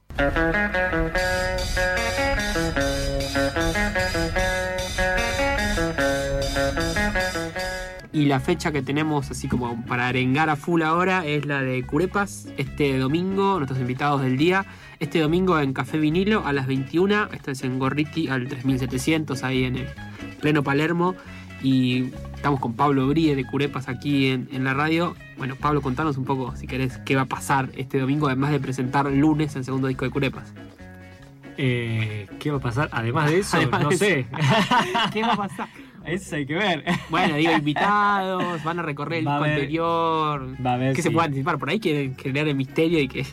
Y 8.12 8.24
la 8.24 8.40
fecha 8.40 8.72
que 8.72 8.82
tenemos 8.82 9.30
así 9.30 9.46
como 9.46 9.86
para 9.86 10.08
arengar 10.08 10.50
a 10.50 10.56
full 10.56 10.82
ahora 10.82 11.24
es 11.24 11.46
la 11.46 11.62
de 11.62 11.86
Curepas, 11.86 12.48
este 12.56 12.98
domingo, 12.98 13.58
nuestros 13.58 13.78
invitados 13.78 14.22
del 14.22 14.36
día, 14.36 14.66
este 14.98 15.20
domingo 15.20 15.60
en 15.60 15.74
Café 15.74 15.98
Vinilo 15.98 16.44
a 16.44 16.52
las 16.52 16.66
21, 16.66 17.28
esto 17.32 17.52
es 17.52 17.62
en 17.62 17.78
Gorriti 17.78 18.26
al 18.26 18.48
3700 18.48 19.44
ahí 19.44 19.62
en 19.62 19.76
el 19.76 19.86
pleno 20.40 20.64
Palermo 20.64 21.14
y 21.62 22.10
estamos 22.46 22.60
con 22.60 22.74
Pablo 22.74 23.08
Brie 23.08 23.34
de 23.34 23.44
Curepas 23.44 23.88
aquí 23.88 24.28
en, 24.28 24.48
en 24.52 24.62
la 24.62 24.72
radio. 24.72 25.16
Bueno, 25.36 25.56
Pablo, 25.56 25.82
contanos 25.82 26.16
un 26.16 26.24
poco 26.24 26.54
si 26.54 26.68
querés 26.68 26.96
qué 26.98 27.16
va 27.16 27.22
a 27.22 27.26
pasar 27.26 27.70
este 27.76 27.98
domingo 27.98 28.28
además 28.28 28.52
de 28.52 28.60
presentar 28.60 29.10
lunes 29.10 29.56
el 29.56 29.64
segundo 29.64 29.88
disco 29.88 30.04
de 30.04 30.12
Curepas. 30.12 30.54
Eh, 31.56 32.28
¿Qué 32.38 32.52
va 32.52 32.58
a 32.58 32.60
pasar? 32.60 32.88
Además 32.92 33.32
de 33.32 33.40
eso, 33.40 33.56
Además 33.56 33.82
no 33.82 33.88
de 33.88 33.96
sé. 33.96 34.26
¿Qué 35.12 35.22
va 35.22 35.32
a 35.32 35.36
pasar? 35.36 35.68
Eso 36.04 36.36
hay 36.36 36.46
que 36.46 36.54
ver. 36.54 36.84
Bueno, 37.10 37.34
digo, 37.34 37.50
invitados, 37.58 38.62
van 38.62 38.78
a 38.78 38.82
recorrer 38.82 39.18
el 39.18 39.26
Va 39.26 39.38
disco 39.38 39.44
anterior. 39.44 40.56
Va 40.64 40.70
a 40.70 40.74
haber. 40.74 40.94
que 40.94 41.02
se 41.02 41.10
puede 41.10 41.26
anticipar? 41.26 41.58
Por 41.58 41.68
ahí 41.68 41.80
quieren 41.80 42.14
crear 42.14 42.46
el 42.46 42.54
misterio 42.54 43.00
y 43.00 43.08
que. 43.08 43.26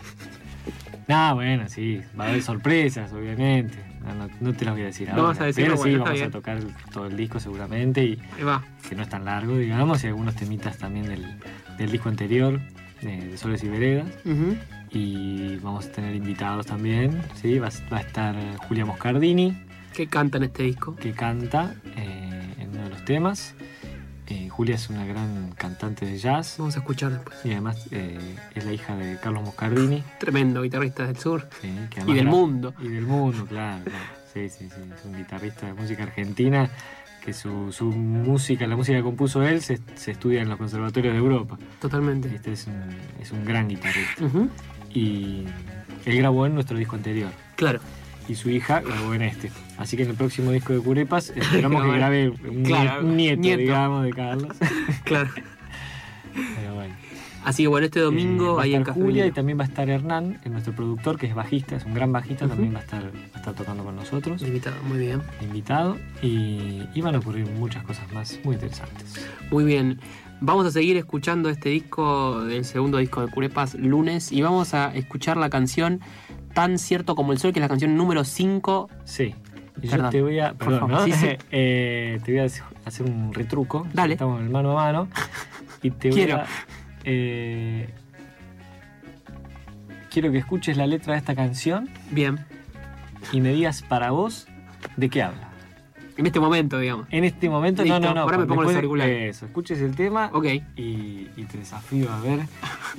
No, 1.07 1.35
bueno, 1.35 1.69
sí. 1.69 2.01
Va 2.19 2.25
a 2.25 2.29
haber 2.29 2.41
sorpresas, 2.41 3.13
obviamente. 3.13 3.77
No, 4.05 4.13
no- 4.15 4.29
no 4.41 4.53
te 4.53 4.65
las 4.65 4.73
voy 4.73 4.83
a 4.83 4.85
decir 4.87 5.07
No 5.09 5.13
ahora. 5.15 5.27
vas 5.29 5.39
a 5.41 5.45
decir, 5.45 5.63
pero 5.65 5.77
bueno, 5.77 5.91
sí, 5.93 5.99
vamos 5.99 6.13
bien. 6.13 6.27
a 6.27 6.31
tocar 6.31 6.59
todo 6.91 7.07
el 7.07 7.15
disco 7.17 7.39
seguramente 7.39 8.03
y 8.03 8.19
Ahí 8.37 8.43
va. 8.43 8.63
que 8.87 8.95
no 8.95 9.01
es 9.03 9.09
tan 9.09 9.23
largo, 9.25 9.57
digamos, 9.57 10.03
y 10.03 10.07
algunos 10.07 10.35
temitas 10.35 10.77
también 10.77 11.07
del, 11.07 11.25
del 11.77 11.91
disco 11.91 12.09
anterior, 12.09 12.59
de, 13.01 13.29
de 13.29 13.37
Soles 13.37 13.63
y 13.63 13.69
Veredas. 13.69 14.07
Y 14.91 15.55
vamos 15.57 15.87
a 15.87 15.91
tener 15.91 16.15
invitados 16.15 16.65
también, 16.67 17.19
¿sí? 17.41 17.57
Va, 17.59 17.67
a- 17.67 17.89
va 17.93 17.97
a 17.97 18.01
estar 18.01 18.35
Julia 18.67 18.85
Moscardini, 18.85 19.57
¿Qué 19.93 20.07
canta 20.07 20.37
en 20.37 20.43
este 20.45 20.63
disco? 20.63 20.95
que 20.95 21.11
canta 21.13 21.75
eh, 21.95 22.53
en 22.59 22.69
uno 22.71 22.83
de 22.83 22.89
los 22.89 23.05
temas. 23.05 23.55
Eh, 24.27 24.47
Julia 24.49 24.75
es 24.75 24.89
una 24.89 25.05
gran 25.05 25.51
cantante 25.57 26.05
de 26.05 26.17
jazz 26.17 26.55
Vamos 26.57 26.75
a 26.75 26.79
escuchar 26.79 27.11
después. 27.11 27.37
y 27.43 27.51
además 27.51 27.87
eh, 27.91 28.17
es 28.55 28.63
la 28.65 28.71
hija 28.73 28.95
de 28.95 29.17
Carlos 29.19 29.43
Moscardini. 29.43 30.01
Tremendo 30.19 30.61
guitarrista 30.61 31.05
del 31.05 31.17
sur. 31.17 31.47
sí, 31.61 31.69
que 31.89 32.01
Y 32.09 32.13
del 32.13 32.27
mundo. 32.27 32.73
Y 32.79 32.87
del 32.87 33.05
mundo, 33.05 33.45
claro. 33.45 33.83
claro. 33.83 34.05
Sí, 34.33 34.49
sí, 34.49 34.69
sí. 34.69 34.81
Es 34.97 35.05
un 35.05 35.15
guitarrista 35.17 35.67
de 35.67 35.73
música 35.73 36.03
argentina 36.03 36.69
que 37.23 37.33
su, 37.33 37.71
su 37.71 37.85
música, 37.85 38.65
la 38.67 38.75
música 38.75 38.97
que 38.97 39.03
compuso 39.03 39.43
él, 39.43 39.61
se, 39.61 39.79
se 39.95 40.11
estudia 40.11 40.41
en 40.41 40.49
los 40.49 40.57
conservatorios 40.57 41.13
de 41.13 41.19
Europa. 41.19 41.57
Totalmente. 41.79 42.33
Este 42.33 42.53
es 42.53 42.67
un, 42.67 42.81
es 43.21 43.31
un 43.31 43.45
gran 43.45 43.67
guitarrista. 43.67 44.23
Y 44.93 45.45
él 46.05 46.17
grabó 46.17 46.45
en 46.45 46.53
nuestro 46.55 46.77
disco 46.77 46.95
anterior. 46.95 47.31
Claro. 47.55 47.79
Y 48.27 48.35
su 48.35 48.49
hija 48.49 48.81
grabó 48.81 49.13
en 49.13 49.21
este. 49.23 49.51
Así 49.77 49.97
que 49.97 50.03
en 50.03 50.09
el 50.11 50.15
próximo 50.15 50.51
disco 50.51 50.73
de 50.73 50.79
Curepas 50.79 51.29
esperamos 51.35 51.83
que 51.83 51.91
grabe 51.91 52.29
un, 52.29 52.63
claro, 52.63 53.03
nieto, 53.03 53.41
nieto. 53.41 53.59
digamos, 53.59 54.03
de 54.05 54.11
Carlos. 54.13 54.55
Claro. 55.03 55.29
Pero 56.55 56.75
bueno. 56.75 56.95
Así 57.43 57.63
que 57.63 57.67
bueno, 57.67 57.85
este 57.85 57.99
Eh, 57.99 58.03
domingo 58.03 58.55
va 58.55 58.61
a 58.61 58.63
ahí 58.63 58.73
en 58.73 58.81
estar 58.81 58.93
Café 58.93 59.05
Julia 59.05 59.25
y 59.25 59.31
también 59.31 59.59
va 59.59 59.63
a 59.63 59.67
estar 59.67 59.89
Hernán, 59.89 60.39
nuestro 60.49 60.73
productor, 60.73 61.17
que 61.17 61.25
es 61.27 61.35
bajista, 61.35 61.75
es 61.75 61.83
un 61.83 61.93
gran 61.93 62.11
bajista, 62.13 62.45
Ujú. 62.45 62.53
también 62.55 62.73
va 62.73 62.79
a 62.79 62.83
estar, 62.83 63.03
va 63.03 63.09
a 63.33 63.37
estar 63.37 63.53
tocando 63.53 63.83
con 63.83 63.95
nosotros, 63.97 64.41
Invitado, 64.41 64.77
muy 64.83 64.97
bien. 64.99 65.21
invitado, 65.41 65.97
y, 66.21 66.83
y 66.93 67.01
van 67.01 67.15
a 67.15 67.17
ocurrir 67.19 67.45
muchas 67.47 67.83
cosas 67.83 68.09
más 68.13 68.39
muy 68.45 68.55
interesantes. 68.55 69.25
Muy 69.51 69.65
bien. 69.65 69.99
Vamos 70.39 70.65
a 70.65 70.71
seguir 70.71 70.95
escuchando 70.97 71.49
este 71.49 71.69
disco, 71.69 72.43
el 72.49 72.63
segundo 72.65 72.97
disco 72.97 73.25
de 73.25 73.31
Curepas, 73.31 73.75
lunes, 73.75 74.31
y 74.31 74.41
vamos 74.41 74.73
a 74.73 74.93
escuchar 74.95 75.35
la 75.37 75.49
canción 75.49 75.99
Tan 76.53 76.77
cierto 76.77 77.15
como 77.15 77.31
el 77.33 77.39
sol, 77.39 77.51
que 77.53 77.59
es 77.59 77.61
la 77.61 77.67
canción 77.69 77.95
número 77.97 78.23
5. 78.23 78.89
Sí. 79.05 79.33
Y 79.81 79.87
yo 79.87 80.09
te 80.09 80.21
voy 80.21 80.39
a. 80.39 80.53
Perdón, 80.53 80.79
favor, 80.81 80.91
¿no? 80.91 81.05
sí, 81.05 81.11
sí. 81.13 81.29
Eh, 81.51 82.19
te 82.23 82.31
voy 82.31 82.41
a 82.41 82.45
hacer 82.85 83.05
un 83.05 83.33
retruco. 83.33 83.87
Dale. 83.93 84.13
Estamos 84.13 84.39
en 84.39 84.45
el 84.45 84.51
mano 84.51 84.71
a 84.79 84.83
mano. 84.85 85.07
Y 85.81 85.91
te 85.91 86.09
voy 86.09 86.17
Quiero. 86.17 86.37
a. 86.37 86.45
eh, 87.05 87.89
quiero 90.11 90.31
que 90.31 90.37
escuches 90.37 90.77
la 90.77 90.85
letra 90.87 91.13
de 91.13 91.19
esta 91.19 91.33
canción 91.35 91.89
Bien. 92.11 92.45
y 93.31 93.41
me 93.41 93.49
digas 93.51 93.81
para 93.81 94.11
vos 94.11 94.47
de 94.95 95.09
qué 95.09 95.23
habla. 95.23 95.49
En 96.15 96.25
este 96.27 96.39
momento, 96.39 96.77
digamos. 96.79 97.07
En 97.09 97.23
este 97.23 97.49
momento, 97.49 97.81
Listo, 97.83 97.99
no, 97.99 98.07
no, 98.09 98.13
no. 98.15 98.21
ahora 98.21 98.37
me 98.37 98.45
pongo 98.45 98.65
de- 98.65 98.75
auriculares. 98.75 99.37
Eso, 99.37 99.45
escuches 99.47 99.79
el 99.81 99.95
tema 99.95 100.29
Ok. 100.33 100.45
y, 100.75 101.27
y 101.35 101.45
te 101.51 101.57
desafío 101.57 102.11
a 102.11 102.19
ver 102.21 102.41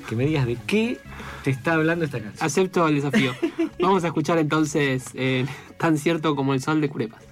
que 0.09 0.16
me 0.16 0.27
digas 0.27 0.46
de 0.46 0.57
qué 0.66 0.98
te 1.44 1.50
está 1.50 1.74
hablando 1.74 2.05
esta 2.05 2.20
canción. 2.20 2.44
Acepto 2.44 2.87
el 2.88 2.96
desafío. 2.96 3.33
Vamos 3.81 4.03
a 4.05 4.09
escuchar 4.09 4.38
entonces 4.38 5.05
eh, 5.14 5.46
Tan 5.79 5.98
cierto 5.98 6.35
como 6.35 6.55
el 6.55 6.61
sol 6.61 6.81
de 6.81 6.88
Curepas. 6.88 7.22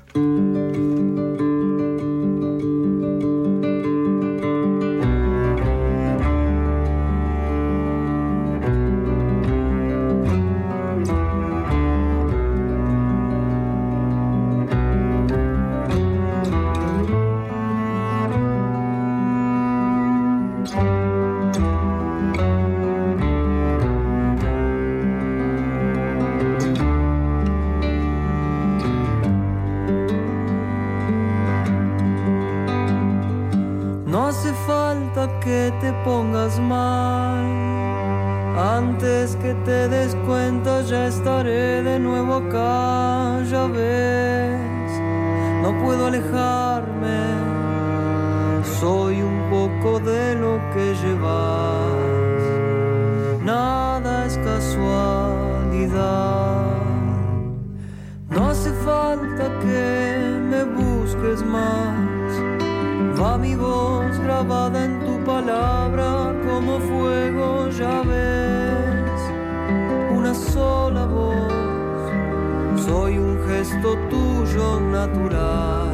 Tuyo 73.82 74.80
natural. 74.80 75.90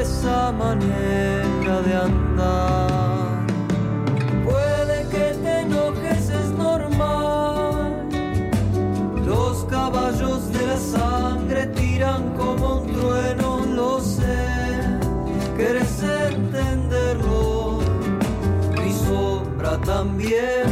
Esa 0.00 0.52
manera 0.52 1.80
de 1.86 1.94
andar. 1.94 3.46
Puede 4.44 5.08
que 5.08 5.34
te 5.42 5.60
enojes, 5.60 6.28
es 6.28 6.50
normal. 6.50 8.06
Los 9.24 9.64
caballos 9.64 10.52
de 10.52 10.66
la 10.66 10.76
sangre 10.76 11.66
tiran 11.68 12.22
como 12.36 12.80
un 12.80 12.86
trueno, 12.92 13.64
lo 13.74 14.00
sé. 14.00 14.40
Quieres 15.56 16.02
entenderlo, 16.02 17.78
mi 18.76 18.92
sombra 18.92 19.78
también 19.78 20.71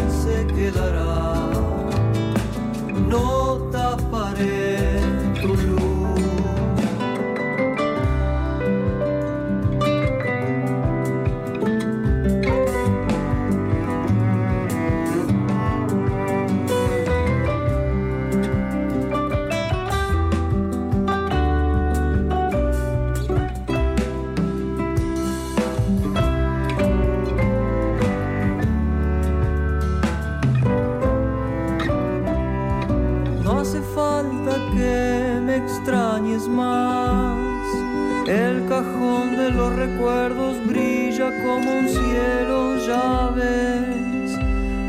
como 41.51 41.71
un 41.79 41.89
cielo, 41.89 42.77
ya 42.87 43.31
ves. 43.35 44.39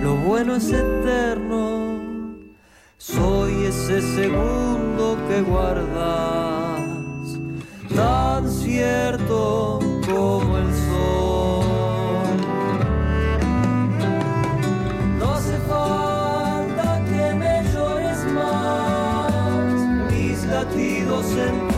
Lo 0.04 0.16
bueno 0.16 0.56
es 0.56 0.72
eterno. 0.72 1.62
Soy 2.98 3.66
ese 3.66 4.02
segundo 4.02 5.18
que 5.28 5.42
guardas, 5.42 6.80
tan 7.96 8.48
cierto 8.50 9.80
como 10.06 10.58
el 10.64 10.72
sol. 10.88 12.38
No 15.20 15.34
hace 15.34 15.58
falta 15.74 17.02
que 17.10 17.34
me 17.42 17.64
llores 17.74 18.20
más. 18.36 20.12
Mis 20.12 20.46
latidos 20.46 21.26
en 21.48 21.71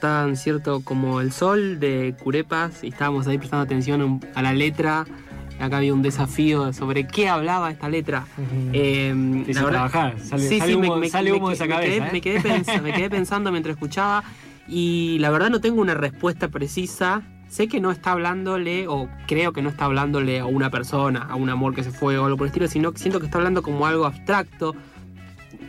tan 0.00 0.36
cierto 0.36 0.80
como 0.82 1.20
el 1.20 1.32
sol 1.32 1.78
de 1.80 2.14
Curepas 2.22 2.82
y 2.84 2.88
estábamos 2.88 3.26
ahí 3.26 3.38
prestando 3.38 3.64
atención 3.64 4.20
a 4.34 4.42
la 4.42 4.52
letra 4.52 5.04
acá 5.60 5.76
había 5.76 5.94
un 5.94 6.02
desafío 6.02 6.72
sobre 6.72 7.06
qué 7.06 7.28
hablaba 7.28 7.70
esta 7.70 7.88
letra. 7.88 8.24
Eh, 8.72 9.14
Te 9.44 9.50
hizo 9.52 9.60
la 9.60 9.66
verdad- 9.66 9.90
trabajar, 9.90 10.18
sale- 10.18 10.48
Sí, 10.48 10.58
sale 10.58 10.72
sí, 10.72 10.78
me- 10.78 10.88
humo- 10.88 10.96
me- 10.96 11.08
sale 11.08 11.30
me 11.30 11.36
humo 11.36 11.48
de 11.50 11.54
esa 11.54 11.64
me 11.66 11.70
cabeza, 11.70 11.90
quedé- 11.92 12.08
¿eh? 12.08 12.10
me 12.12 12.20
quedé 12.20 12.40
pens- 12.42 12.82
me 12.82 12.92
quedé 12.92 13.10
pensando 13.10 13.52
mientras 13.52 13.74
escuchaba 13.76 14.24
y 14.66 15.18
la 15.20 15.30
verdad 15.30 15.50
no 15.50 15.60
tengo 15.60 15.80
una 15.80 15.94
respuesta 15.94 16.48
precisa. 16.48 17.22
Sé 17.48 17.68
que 17.68 17.80
no 17.80 17.90
está 17.92 18.12
hablándole, 18.12 18.88
o 18.88 19.08
creo 19.28 19.52
que 19.52 19.60
no 19.62 19.68
está 19.68 19.84
hablándole 19.84 20.40
a 20.40 20.46
una 20.46 20.70
persona, 20.70 21.20
a 21.30 21.36
un 21.36 21.50
amor 21.50 21.74
que 21.74 21.84
se 21.84 21.90
fue 21.92 22.16
o 22.18 22.24
algo 22.24 22.38
por 22.38 22.46
el 22.46 22.48
estilo, 22.48 22.66
sino 22.66 22.90
que 22.92 22.98
siento 22.98 23.20
que 23.20 23.26
está 23.26 23.38
hablando 23.38 23.62
como 23.62 23.86
algo 23.86 24.06
abstracto. 24.06 24.74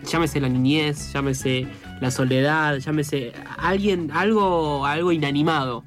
Llámese 0.09 0.39
la 0.41 0.49
niñez, 0.49 1.11
llámese 1.13 1.67
la 2.01 2.11
soledad, 2.11 2.77
llámese 2.77 3.31
alguien, 3.57 4.11
algo, 4.13 4.85
algo 4.85 5.11
inanimado. 5.11 5.83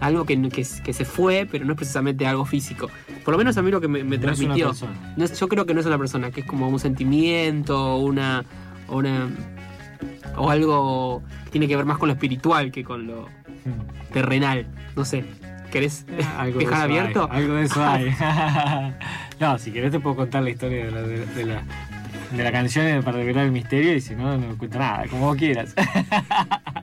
Algo 0.00 0.24
que, 0.24 0.40
que, 0.48 0.64
que 0.84 0.92
se 0.92 1.04
fue, 1.04 1.46
pero 1.50 1.64
no 1.64 1.72
es 1.72 1.76
precisamente 1.76 2.24
algo 2.26 2.44
físico. 2.44 2.88
Por 3.24 3.32
lo 3.32 3.38
menos 3.38 3.56
a 3.58 3.62
mí 3.62 3.70
lo 3.72 3.80
que 3.80 3.88
me, 3.88 4.04
me 4.04 4.16
No 4.16 4.30
es 4.30 4.38
una 4.38 4.54
transmitió. 4.54 4.66
persona. 4.68 5.14
No 5.16 5.24
es- 5.24 5.38
yo 5.38 5.48
creo 5.48 5.66
que 5.66 5.74
no 5.74 5.80
es 5.80 5.86
una 5.86 5.98
persona, 5.98 6.30
que 6.30 6.40
es 6.42 6.46
como 6.46 6.68
un 6.68 6.78
sentimiento, 6.78 7.96
una, 7.96 8.44
o 8.86 8.96
una 8.98 9.28
o 10.36 10.50
algo 10.50 11.22
que 11.46 11.50
tiene 11.50 11.66
que 11.66 11.74
ver 11.74 11.84
más 11.84 11.98
con 11.98 12.06
lo 12.08 12.12
espiritual 12.14 12.70
que 12.70 12.84
con 12.84 13.08
lo 13.08 13.22
Mm. 13.64 14.12
terrenal. 14.12 14.66
No 14.94 15.04
sé. 15.04 15.24
¿Querés 15.72 16.06
Algo 16.38 16.60
de 16.60 16.64
dejar 16.64 16.88
hay, 16.90 16.96
abierto? 16.98 17.28
algo 17.30 17.54
de 17.54 17.64
eso 17.64 17.84
hay. 17.84 18.14
no, 19.40 19.58
si 19.58 19.72
querés 19.72 19.90
te 19.90 19.98
puedo 20.00 20.14
contar 20.14 20.44
la 20.44 20.50
historia 20.50 20.84
de 20.86 20.90
la, 20.92 21.02
de, 21.02 21.26
de 21.26 21.44
la, 21.44 21.62
de 22.32 22.44
la 22.44 22.52
canción 22.52 23.02
para 23.02 23.16
revelar 23.18 23.46
el 23.46 23.52
misterio 23.52 23.94
y 23.94 24.00
si 24.00 24.14
no, 24.14 24.36
no 24.36 24.56
cuento 24.58 24.78
nada, 24.78 25.06
como 25.08 25.26
vos 25.26 25.36
quieras. 25.36 25.74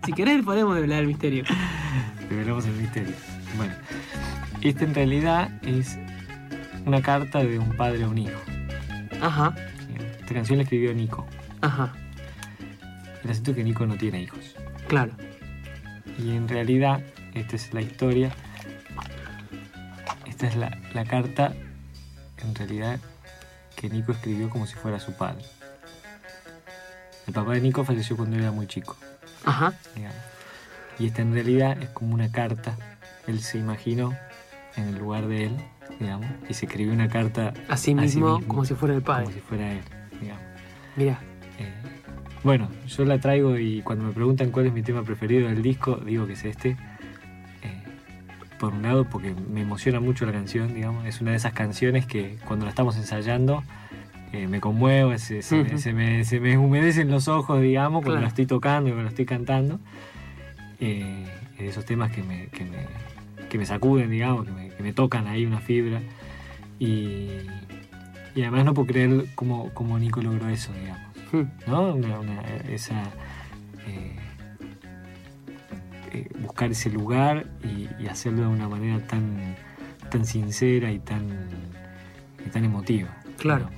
Si 0.06 0.14
querés 0.14 0.44
podemos 0.44 0.78
hablar 0.78 1.00
del 1.00 1.08
misterio. 1.08 1.44
Revelamos 2.30 2.64
el 2.66 2.74
misterio. 2.74 3.16
Bueno, 3.58 3.74
esta 4.62 4.84
en 4.84 4.94
realidad 4.94 5.50
es 5.64 5.98
una 6.86 7.02
carta 7.02 7.44
de 7.44 7.58
un 7.58 7.76
padre 7.76 8.04
a 8.04 8.08
un 8.08 8.20
hijo. 8.20 8.40
Ajá, 9.20 9.56
Esta 10.20 10.34
canción 10.36 10.58
la 10.60 10.64
escribió 10.64 10.94
Nico. 10.94 11.26
ajá, 11.62 11.92
El 13.24 13.32
asunto 13.32 13.50
es 13.52 13.58
que 13.58 13.64
Nico 13.64 13.88
no 13.88 13.96
tiene 13.96 14.22
hijos. 14.22 14.56
claro. 14.88 15.12
Y 16.20 16.36
en 16.36 16.48
realidad, 16.48 17.02
esta 17.34 17.56
es 17.56 17.74
la 17.74 17.82
historia. 17.82 18.30
Esta 20.28 20.48
es 20.48 20.56
la, 20.56 20.78
la 20.94 21.04
carta, 21.06 21.54
en 22.44 22.54
realidad, 22.56 23.00
que 23.88 23.94
Nico 23.94 24.12
escribió 24.14 24.50
como 24.50 24.66
si 24.66 24.74
fuera 24.76 25.00
su 25.00 25.14
padre. 25.14 25.44
El 27.28 27.34
papá 27.34 27.54
de 27.54 27.62
Nico 27.62 27.84
falleció 27.84 28.16
cuando 28.18 28.38
era 28.38 28.52
muy 28.52 28.68
chico, 28.68 28.96
Ajá, 29.46 29.74
digamos. 29.96 30.18
Y 31.00 31.08
esta 31.08 31.22
en 31.22 31.34
realidad 31.34 31.78
es 31.82 31.90
como 31.90 32.14
una 32.14 32.32
carta. 32.32 32.78
Él 33.28 33.42
se 33.42 33.58
imaginó 33.58 34.16
en 34.76 34.88
el 34.90 34.98
lugar 34.98 35.28
de 35.28 35.46
él, 35.46 35.58
digamos, 36.00 36.28
y 36.50 36.54
se 36.54 36.66
escribió 36.66 36.94
una 36.94 37.10
carta 37.10 37.54
a 37.68 37.78
sí 37.78 37.94
mismo, 37.96 38.38
mismo, 38.38 38.48
como 38.48 38.66
si 38.66 38.76
fuera 38.76 38.96
el 38.96 39.04
como 39.04 39.18
padre. 39.18 39.34
si 39.34 39.40
fuera 39.40 39.72
él, 39.72 39.82
digamos. 40.22 40.44
Mira, 40.96 41.20
Eh, 41.58 41.74
bueno, 42.44 42.70
yo 42.88 43.06
la 43.06 43.18
traigo 43.20 43.58
y 43.58 43.82
cuando 43.82 44.06
me 44.06 44.12
preguntan 44.14 44.52
cuál 44.52 44.68
es 44.68 44.74
mi 44.74 44.84
tema 44.84 45.04
preferido 45.04 45.48
del 45.48 45.62
disco, 45.62 45.96
digo 45.98 46.28
que 46.28 46.34
es 46.34 46.46
este. 46.46 46.78
Por 48.60 48.74
un 48.74 48.84
lado, 48.84 49.04
porque 49.06 49.34
me 49.34 49.62
emociona 49.62 50.00
mucho 50.00 50.26
la 50.26 50.32
canción, 50.32 50.74
digamos. 50.74 51.06
Es 51.06 51.20
una 51.22 51.32
de 51.32 51.38
esas 51.38 51.54
canciones 51.54 52.06
que 52.06 52.38
cuando 52.48 52.66
la 52.66 52.70
estamos 52.70 52.96
ensayando 52.96 53.64
eh, 54.32 54.48
me 54.48 54.60
conmuevo, 54.62 55.18
se, 55.18 55.42
se 55.42 55.64
me, 55.64 55.78
se 55.78 55.94
me- 55.94 56.24
se 56.26 56.40
me 56.40 56.58
humedecen 56.58 57.10
los 57.12 57.28
ojos, 57.28 57.62
digamos, 57.62 58.00
cuando 58.00 58.12
Claro. 58.14 58.22
la 58.22 58.28
estoy 58.30 58.46
tocando 58.46 58.90
y 58.90 58.92
cuando 58.92 59.04
la 59.04 59.10
estoy 59.10 59.26
cantando. 59.26 59.80
Eh, 60.80 61.26
esos 61.60 61.86
temas 61.86 62.12
que 62.12 62.22
me, 62.24 62.48
que 62.48 62.66
me, 62.66 63.48
que 63.50 63.58
me 63.58 63.66
sacuden, 63.66 64.10
digamos, 64.10 64.46
que 64.46 64.52
me, 64.52 64.70
que 64.70 64.84
me 64.84 64.94
tocan 64.94 65.28
ahí 65.28 65.46
una 65.46 65.60
fibra. 65.60 66.02
Y, 66.80 67.30
y 68.36 68.42
además 68.42 68.66
no 68.66 68.74
puedo 68.74 68.88
creer 68.88 69.26
cómo, 69.36 69.70
cómo 69.74 69.98
Nico 70.00 70.22
logró 70.22 70.50
eso, 70.50 70.74
digamos. 70.74 71.02
mm, 71.32 71.70
¿no? 71.72 71.94
Una- 71.96 72.20
una- 72.20 72.42
esa, 72.70 73.04
eh, 73.88 74.16
eh, 76.12 76.28
buscar 76.40 76.72
ese 76.72 76.90
lugar 76.90 77.46
y, 77.64 77.88
y 78.04 78.08
hacerlo 78.08 78.42
de 78.44 78.48
una 78.48 78.68
manera 78.70 79.00
tan, 79.08 79.56
tan 80.10 80.26
sincera 80.26 80.92
y 80.92 81.00
tan, 81.00 81.28
y 82.46 82.50
tan 82.50 82.66
emotiva. 82.66 83.10
Claro. 83.38 83.70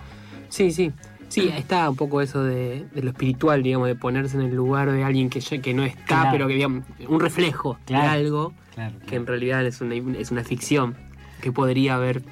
sí, 0.49 0.71
sí. 0.71 0.91
Sí, 1.30 1.49
está 1.53 1.89
un 1.89 1.97
poco 1.97 2.21
eso 2.21 2.41
de, 2.41 2.86
de 2.95 3.01
lo 3.03 3.09
espiritual, 3.09 3.61
digamos, 3.61 3.89
de 3.89 3.95
ponerse 3.95 4.38
en 4.38 4.43
el 4.43 4.55
lugar 4.55 4.89
de 4.89 5.03
alguien 5.03 5.30
que, 5.30 5.41
ya- 5.41 5.61
que 5.61 5.73
no 5.73 5.84
está, 5.84 6.05
Claro. 6.05 6.30
pero 6.32 6.47
que, 6.47 6.53
digamos, 6.53 6.86
un 7.05 7.19
reflejo 7.19 7.78
Claro. 7.86 8.03
de 8.03 8.09
algo 8.09 8.53
Claro, 8.73 8.95
que 9.05 9.17
en 9.17 9.28
realidad 9.28 9.65
es 9.65 9.82
una, 9.82 9.95
es 10.17 10.32
una 10.32 10.45
ficción 10.45 10.95
que 11.41 11.51
podría 11.51 11.95
haber 11.95 12.23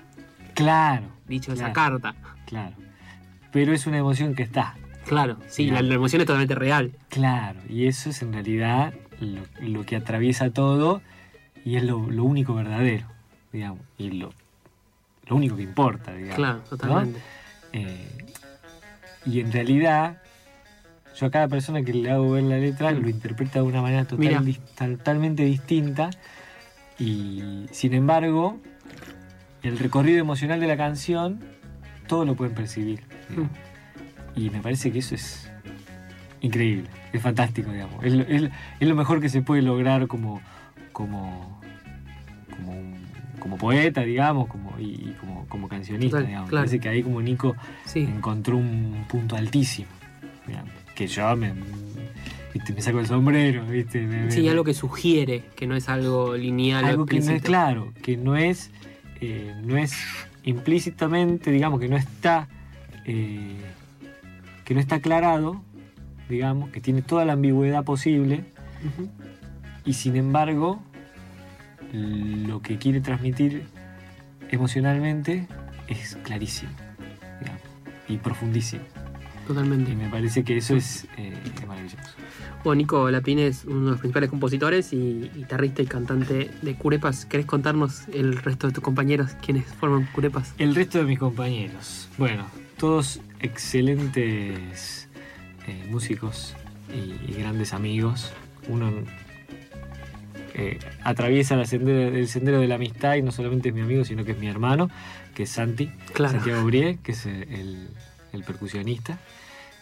Claro, 0.54 1.08
dicho 1.28 1.52
esa 1.52 1.74
carta. 1.74 2.16
claro. 2.46 2.74
Pero 3.52 3.74
es 3.74 3.86
una 3.86 3.98
emoción 3.98 4.34
que 4.34 4.44
está. 4.44 4.76
Claro, 5.06 5.38
sí, 5.48 5.70
la 5.70 5.80
emoción 5.80 6.22
es 6.22 6.26
totalmente 6.28 6.56
real. 6.56 6.94
Claro, 7.10 7.60
y 7.68 7.88
eso 7.88 8.10
es 8.10 8.22
en 8.22 8.32
realidad 8.32 8.94
lo, 9.20 9.42
lo 9.62 9.86
que 9.86 9.96
atraviesa 9.96 10.50
todo 10.50 11.02
y 11.64 11.78
es 11.78 11.84
lo, 11.84 12.10
lo 12.12 12.24
único 12.24 12.54
verdadero, 12.54 13.06
digamos, 13.52 13.80
y 13.98 14.12
lo, 14.12 14.34
lo 15.28 15.36
único 15.36 15.56
que 15.56 15.64
importa, 15.64 16.14
digamos. 16.14 16.36
Claro, 16.36 16.58
¿no? 16.58 16.64
totalmente. 16.64 17.20
Eh, 17.74 18.08
y 19.26 19.40
en 19.40 19.52
realidad, 19.52 20.22
yo 21.16 21.26
a 21.28 21.32
cada 21.32 21.48
persona 21.48 21.82
que 21.82 21.94
le 21.94 22.12
hago 22.12 22.32
ver 22.32 22.44
la 22.44 22.58
letra 22.58 22.92
lo 22.92 23.10
interpreta 23.10 23.60
de 23.60 23.66
una 23.66 23.82
manera 23.82 24.06
total- 24.06 24.58
totalmente 24.78 25.44
distinta. 25.44 26.10
Y 27.00 27.66
sin 27.72 27.94
embargo, 27.94 28.60
el 29.64 29.80
recorrido 29.80 30.20
emocional 30.20 30.60
de 30.60 30.68
la 30.68 30.78
canción, 30.78 31.40
todos 32.08 32.26
lo 32.28 32.36
pueden 32.36 32.54
percibir. 32.54 33.02
digamos. 33.30 33.50
Y 34.36 34.50
me 34.50 34.62
parece 34.62 34.92
que 34.92 35.00
eso 35.00 35.16
es 35.16 35.45
increíble, 36.46 36.90
es 37.14 37.22
fantástico, 37.22 37.72
digamos. 37.72 38.04
Es, 38.04 38.14
lo- 38.14 38.24
es- 38.24 38.52
es 38.80 38.88
lo 38.88 38.96
mejor 38.96 39.20
que 39.22 39.30
se 39.30 39.42
puede 39.42 39.62
lograr 39.62 40.08
como, 40.08 40.42
como, 40.92 41.60
como, 42.56 42.72
un- 42.72 43.06
como 43.40 43.58
poeta, 43.58 44.02
digamos, 44.02 44.48
como, 44.48 44.76
y, 44.80 44.84
y 45.10 45.16
como, 45.20 45.46
como 45.48 45.68
cancionista, 45.68 46.18
Total, 46.18 46.28
digamos. 46.28 46.50
Claro. 46.50 46.62
parece 46.64 46.80
que 46.80 46.90
ahí 46.90 47.04
como 47.04 47.22
Nico 47.22 47.56
Sí, 47.86 48.02
encontró 48.02 48.58
un 48.58 49.06
punto 49.08 49.36
altísimo. 49.36 49.88
digamos, 50.48 50.72
que 50.96 51.08
yo 51.08 51.36
me, 51.36 51.54
viste, 52.54 52.72
me 52.74 52.82
saco 52.82 53.00
el 53.00 53.08
sombrero, 53.08 53.66
¿viste? 53.66 54.02
Me- 54.02 54.32
sí, 54.32 54.42
me- 54.42 54.50
algo 54.52 54.64
que 54.64 54.74
sugiere 54.74 55.44
que 55.56 55.68
no 55.68 55.76
es 55.76 55.90
algo 55.90 56.36
lineal 56.38 56.86
algo 56.86 57.06
que 57.06 57.20
no 57.20 57.32
es 57.32 57.42
claro, 57.42 57.92
que 58.02 58.16
no 58.18 58.36
es, 58.38 58.72
eh, 59.22 59.54
no 59.64 59.76
es 59.78 59.94
implícitamente, 60.44 61.52
digamos, 61.52 61.80
que 61.80 61.88
no 61.88 61.98
está, 61.98 62.48
eh, 63.06 63.56
que 64.64 64.74
no 64.74 64.80
está 64.80 64.96
aclarado, 64.96 65.62
digamos, 66.30 66.70
que 66.70 66.82
tiene 66.82 67.02
toda 67.02 67.26
la 67.26 67.34
ambigüedad 67.34 67.84
posible 67.84 68.46
y 69.86 69.94
sin 69.94 70.16
embargo 70.16 70.82
lo 71.92 72.62
que 72.62 72.78
quiere 72.78 73.02
transmitir 73.02 73.64
emocionalmente 74.50 75.48
es 75.88 76.18
clarísimo, 76.24 76.72
digamos, 77.40 77.62
y 78.08 78.18
profundísimo. 78.18 78.84
Totalmente. 79.48 79.92
Y 79.92 79.96
me 79.96 80.10
parece 80.10 80.44
que 80.44 80.58
eso 80.58 80.76
es, 80.76 81.08
eh, 81.18 81.34
es 81.44 81.68
maravilloso. 81.68 81.98
Bueno, 82.64 82.78
Nico 82.78 83.12
Lapín 83.12 83.38
es 83.38 83.66
uno 83.66 83.86
de 83.86 83.92
los 83.92 84.00
principales 84.00 84.30
compositores 84.32 84.92
y 84.92 85.30
guitarrista 85.36 85.84
y 85.84 85.86
cantante 85.86 86.50
de 86.62 86.76
Curepas. 86.76 87.26
¿Querés 87.26 87.46
contarnos 87.46 88.08
el 88.12 88.38
resto 88.38 88.68
de 88.68 88.74
tus 88.74 88.84
compañeros 88.84 89.36
quienes 89.46 89.66
forman 89.66 90.08
Curepas? 90.14 90.56
El 90.58 90.74
resto 90.74 90.98
de 90.98 91.06
mis 91.06 91.20
compañeros, 91.20 92.10
bueno, 92.18 92.48
todos 92.78 93.22
excelentes 93.40 95.05
eh, 95.68 95.86
músicos 95.90 96.56
y, 96.94 97.32
y 97.32 97.36
grandes 97.40 97.74
amigos. 97.74 98.32
Uno 98.68 98.92
eh, 100.54 100.80
atraviesa 101.04 101.56
la 101.56 101.66
sendera- 101.66 102.16
el 102.18 102.28
sendero 102.28 102.60
de 102.60 102.68
la 102.68 102.76
amistad 102.76 103.16
y 103.16 103.22
no 103.22 103.32
solamente 103.32 103.70
es 103.70 103.76
mi 103.76 103.82
amigo, 103.82 104.06
sino 104.06 104.24
que 104.24 104.32
es 104.32 104.38
mi 104.40 104.48
hermano, 104.48 104.90
que 105.34 105.44
es 105.44 105.50
Santi, 105.50 105.88
Claro. 106.14 106.34
Santiago 106.36 106.64
Brie, 106.66 106.98
que 107.04 107.12
es 107.12 107.26
el, 107.26 107.90
el 108.34 108.44
percusionista. 108.44 109.20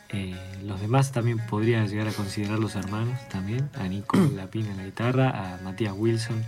Eh, 0.09 0.35
los 0.63 0.79
demás 0.79 1.11
también 1.11 1.39
podría 1.39 1.85
llegar 1.85 2.07
a 2.07 2.11
considerarlos 2.11 2.75
hermanos 2.75 3.17
también, 3.29 3.69
a 3.75 3.87
Nico 3.87 4.17
Lapina 4.35 4.69
en 4.71 4.77
la 4.77 4.85
guitarra, 4.85 5.55
a 5.55 5.57
Matías 5.63 5.93
Wilson, 5.95 6.43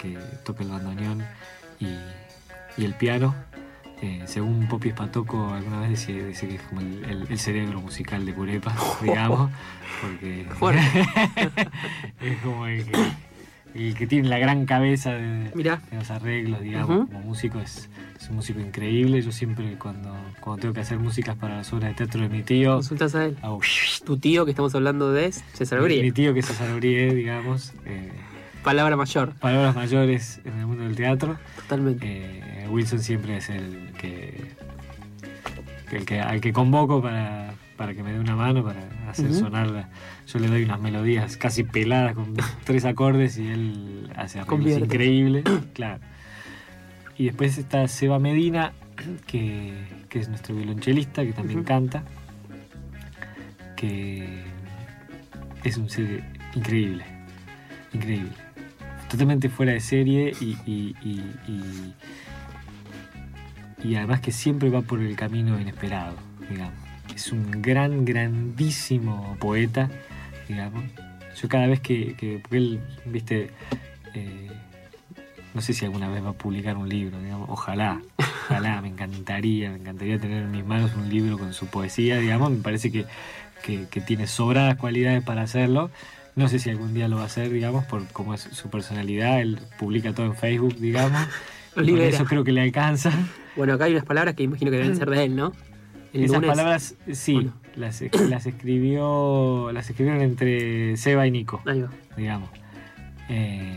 que 0.00 0.16
toca 0.44 0.62
el 0.62 0.70
bandoneón 0.70 1.24
y, 1.80 1.86
y 2.80 2.84
el 2.84 2.94
piano. 2.94 3.34
Eh, 4.00 4.22
según 4.26 4.68
Popi 4.68 4.90
Espatoco 4.90 5.52
alguna 5.52 5.80
vez 5.80 5.90
decía, 5.90 6.24
dice 6.24 6.46
que 6.46 6.54
es 6.54 6.62
como 6.62 6.80
el, 6.82 7.04
el- 7.04 7.26
el 7.28 7.38
cerebro 7.38 7.80
musical 7.80 8.24
de 8.24 8.32
Curepa, 8.32 8.72
digamos, 9.02 9.50
porque 10.00 10.42
es 12.20 12.38
como 12.42 12.66
el 12.66 12.84
que, 12.84 12.92
el 13.74 13.94
que 13.94 14.06
tiene 14.06 14.28
la 14.28 14.38
gran 14.38 14.66
cabeza 14.66 15.12
de, 15.14 15.50
los 15.92 16.10
arreglos, 16.10 16.60
digamos, 16.60 17.06
como 17.08 17.20
músico 17.20 17.58
es, 17.60 17.88
es 18.20 18.28
un 18.30 18.36
músico 18.36 18.60
increíble. 18.60 19.20
Yo 19.20 19.32
siempre 19.32 19.74
cuando, 19.78 20.14
cuando 20.40 20.60
tengo 20.60 20.74
que 20.74 20.80
hacer 20.80 20.98
músicas 20.98 21.36
para 21.36 21.56
las 21.56 21.72
obras 21.72 21.90
de 21.90 21.94
teatro 21.96 22.20
de 22.22 22.28
mi 22.28 22.42
tío, 22.42 22.76
Consultas 22.76 23.14
a 23.16 23.24
él. 23.26 23.36
hago 23.42 23.60
Tu 24.04 24.16
tío 24.18 24.44
que 24.44 24.52
estamos 24.52 24.74
hablando 24.74 25.12
de 25.12 25.26
es 25.26 25.44
César 25.54 25.80
mi, 25.80 25.88
mi 25.88 25.98
Brie. 25.98 26.12
tío 26.12 26.34
que 26.34 26.40
es 26.40 26.46
César 26.46 26.72
Brie, 26.76 27.14
digamos, 27.14 27.72
eh, 27.84 28.10
palabra 28.68 28.96
mayor. 28.96 29.34
palabras 29.36 29.74
mayores 29.74 30.40
en 30.44 30.58
el 30.58 30.66
mundo 30.66 30.84
del 30.84 30.94
teatro. 30.96 31.38
Totalmente. 31.56 32.06
Eh, 32.06 32.66
Wilson 32.68 33.00
siempre 33.00 33.36
es 33.38 33.48
el 33.48 33.92
que, 33.98 34.52
el 35.92 36.04
que 36.04 36.20
al 36.20 36.40
que 36.40 36.52
convoco 36.52 37.00
para, 37.00 37.54
para 37.76 37.94
que 37.94 38.02
me 38.02 38.12
dé 38.12 38.20
una 38.20 38.36
mano 38.36 38.62
para 38.62 38.80
hacer 39.10 39.30
Ujú. 39.30 39.38
sonar. 39.40 39.66
la- 39.68 39.88
Yo 40.26 40.38
le 40.38 40.48
doy 40.48 40.64
unas 40.64 40.80
melodías 40.80 41.36
casi 41.38 41.64
peladas 41.64 42.14
con 42.14 42.34
tres 42.64 42.84
acordes 42.84 43.38
y 43.38 43.48
él 43.48 44.10
hace 44.16 44.40
arreglos 44.40 44.78
increíbles. 44.82 45.44
Claro. 45.72 46.00
Y 47.16 47.24
después 47.24 47.56
está 47.58 47.88
Seba 47.88 48.18
Medina, 48.18 48.72
que, 49.26 49.72
que 50.08 50.18
es 50.20 50.28
nuestro 50.28 50.54
violonchelista, 50.54 51.24
que 51.24 51.32
también 51.32 51.64
canta, 51.64 52.04
que 53.76 54.44
es 55.64 55.76
un 55.76 55.88
ser 55.90 56.22
increíble, 56.54 57.04
increíble. 57.92 58.30
Totalmente 59.10 59.48
fuera 59.48 59.72
de 59.72 59.80
serie 59.80 60.32
y, 60.40 60.56
y- 60.66 60.94
y- 61.02 61.94
y- 63.84 63.94
además 63.96 64.20
que 64.20 64.32
siempre 64.32 64.68
va 64.70 64.82
por 64.82 65.00
el 65.00 65.16
camino 65.16 65.58
inesperado, 65.58 66.16
digamos. 66.50 66.74
Es 67.14 67.32
un 67.32 67.50
gran, 67.62 68.04
grandísimo 68.04 69.36
poeta, 69.40 69.88
digamos. 70.48 70.84
Yo 71.40 71.48
cada 71.48 71.66
vez 71.68 71.80
que, 71.80 72.14
que- 72.16 72.38
porque 72.42 72.56
él, 72.58 72.80
viste, 73.06 73.50
eh, 74.14 74.50
no 75.54 75.60
sé 75.62 75.72
si 75.72 75.84
alguna 75.86 76.08
vez 76.08 76.22
va 76.24 76.30
a 76.30 76.32
publicar 76.34 76.76
un 76.76 76.88
libro, 76.88 77.18
digamos, 77.20 77.48
ojalá, 77.50 78.02
ojalá, 78.18 78.82
me 78.82 78.88
encantaría, 78.88 79.70
me 79.70 79.76
encantaría 79.78 80.18
tener 80.18 80.42
en 80.42 80.50
mis 80.50 80.64
manos 80.66 80.92
un 80.94 81.08
libro 81.08 81.38
con 81.38 81.54
su 81.54 81.66
poesía, 81.66 82.18
digamos, 82.18 82.50
me 82.50 82.58
parece 82.62 82.92
que- 82.92 83.06
que 83.62 84.00
tiene 84.00 84.26
sobradas 84.26 84.76
cualidades 84.76 85.22
para 85.22 85.42
hacerlo. 85.42 85.90
No 86.38 86.48
sé 86.48 86.58
si 86.58 86.70
algún 86.70 86.94
día 86.94 87.08
lo 87.08 87.16
va 87.16 87.22
a 87.22 87.26
hacer, 87.26 87.50
digamos, 87.50 87.84
por 87.84 88.06
cómo 88.08 88.34
es 88.34 88.40
su 88.42 88.70
personalidad, 88.70 89.40
él 89.40 89.58
publica 89.78 90.12
todo 90.12 90.26
en 90.26 90.34
Facebook, 90.34 90.76
digamos. 90.76 91.20
Libera. 91.76 92.08
eso 92.08 92.24
creo 92.24 92.42
que 92.44 92.52
le 92.52 92.60
alcanza. 92.62 93.12
Bueno, 93.56 93.74
acá 93.74 93.84
hay 93.84 93.92
unas 93.92 94.04
palabras 94.04 94.34
que 94.34 94.42
imagino 94.44 94.70
que 94.70 94.76
deben 94.78 94.96
ser 94.96 95.10
de 95.10 95.24
él, 95.24 95.36
¿no? 95.36 95.52
El 96.12 96.24
Esas 96.24 96.36
lunes- 96.36 96.50
palabras, 96.50 96.94
sí, 97.12 97.34
Bueno. 97.34 97.52
las, 97.76 98.02
las 98.28 98.46
escribió, 98.46 99.70
las 99.72 99.90
escribieron 99.90 100.22
entre 100.22 100.96
Seba 100.96 101.26
y 101.26 101.30
Nico, 101.30 101.60
Ahí 101.66 101.82
va. 101.82 101.90
digamos. 102.16 102.48
Eh, 103.28 103.76